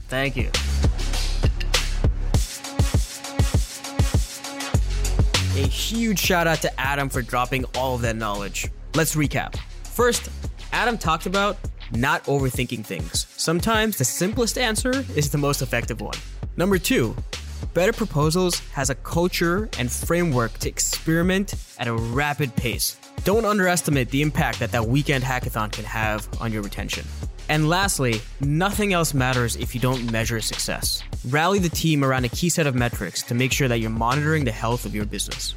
Thank 0.10 0.36
you. 0.36 0.52
A 5.56 5.68
huge 5.68 6.20
shout 6.20 6.46
out 6.46 6.62
to 6.62 6.80
Adam 6.80 7.10
for 7.10 7.22
dropping 7.22 7.66
all 7.76 7.96
of 7.96 8.02
that 8.02 8.16
knowledge. 8.16 8.70
Let's 8.96 9.16
recap. 9.16 9.56
First, 9.84 10.30
Adam 10.72 10.98
talked 10.98 11.26
about 11.26 11.58
not 11.92 12.24
overthinking 12.26 12.86
things. 12.86 13.28
Sometimes 13.38 13.98
the 13.98 14.06
simplest 14.06 14.58
answer 14.58 15.06
is 15.16 15.30
the 15.30 15.38
most 15.38 15.62
effective 15.62 16.02
one. 16.02 16.18
Number 16.56 16.78
two, 16.78 17.16
Better 17.74 17.94
Proposals 17.94 18.60
has 18.72 18.90
a 18.90 18.96
culture 18.96 19.70
and 19.78 19.92
framework 19.92 20.54
to 20.60 20.70
experiment 20.70 21.54
at 21.78 21.88
a 21.88 21.94
rapid 21.94 22.56
pace. 22.56 22.98
Don't 23.24 23.46
underestimate 23.46 24.10
the 24.10 24.22
impact 24.22 24.60
that 24.60 24.72
that 24.72 24.86
weekend 24.86 25.24
hackathon 25.24 25.72
can 25.72 25.86
have 25.86 26.28
on 26.42 26.52
your 26.52 26.62
retention. 26.62 27.06
And 27.50 27.70
lastly, 27.70 28.22
nothing 28.42 28.94
else 28.94 29.14
matters 29.14 29.56
if 29.56 29.74
you 29.74 29.82
don't 29.82 30.12
measure 30.12 30.42
success. 30.42 31.02
Rally 31.30 31.60
the 31.60 31.70
team 31.70 32.04
around 32.04 32.26
a 32.26 32.30
key 32.30 32.50
set 32.50 32.68
of 32.68 32.76
metrics 32.76 33.24
to 33.24 33.36
make 33.36 33.52
sure 33.52 33.68
that 33.68 33.80
you're 33.80 33.90
monitoring 33.90 34.44
the 34.44 34.52
health 34.52 34.86
of 34.86 34.94
your 34.94 35.06
business. 35.06 35.56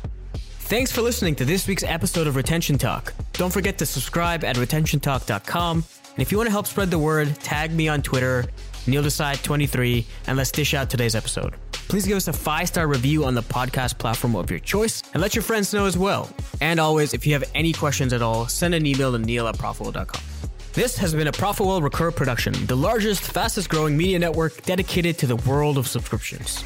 Thanks 0.70 0.92
for 0.92 1.02
listening 1.02 1.34
to 1.36 1.44
this 1.44 1.66
week's 1.66 1.82
episode 1.82 2.28
of 2.28 2.36
Retention 2.36 2.78
Talk. 2.78 3.12
Don't 3.32 3.52
forget 3.52 3.76
to 3.78 3.86
subscribe 3.86 4.44
at 4.44 4.54
retentiontalk.com. 4.54 5.84
And 6.12 6.18
if 6.20 6.30
you 6.32 6.38
want 6.38 6.48
to 6.48 6.52
help 6.52 6.66
spread 6.66 6.90
the 6.90 6.98
word, 6.98 7.34
tag 7.40 7.72
me 7.72 7.88
on 7.88 8.02
Twitter, 8.02 8.46
NeilDesai23, 8.86 10.04
and 10.26 10.36
let's 10.36 10.50
dish 10.50 10.74
out 10.74 10.90
today's 10.90 11.14
episode. 11.14 11.54
Please 11.72 12.06
give 12.06 12.16
us 12.16 12.28
a 12.28 12.32
five 12.32 12.68
star 12.68 12.86
review 12.86 13.24
on 13.24 13.34
the 13.34 13.42
podcast 13.42 13.98
platform 13.98 14.36
of 14.36 14.50
your 14.50 14.60
choice 14.60 15.02
and 15.12 15.20
let 15.20 15.34
your 15.34 15.42
friends 15.42 15.74
know 15.74 15.86
as 15.86 15.98
well. 15.98 16.30
And 16.60 16.78
always, 16.78 17.14
if 17.14 17.26
you 17.26 17.32
have 17.32 17.44
any 17.54 17.72
questions 17.72 18.12
at 18.12 18.22
all, 18.22 18.46
send 18.46 18.74
an 18.74 18.86
email 18.86 19.12
to 19.12 19.18
neil 19.18 19.48
at 19.48 19.56
profitwell.com. 19.56 20.22
This 20.72 20.96
has 20.98 21.12
been 21.14 21.26
a 21.26 21.32
Profitwell 21.32 21.82
Recur 21.82 22.12
production, 22.12 22.52
the 22.66 22.76
largest, 22.76 23.22
fastest 23.22 23.68
growing 23.68 23.96
media 23.96 24.20
network 24.20 24.62
dedicated 24.62 25.18
to 25.18 25.26
the 25.26 25.34
world 25.34 25.76
of 25.76 25.88
subscriptions. 25.88 26.62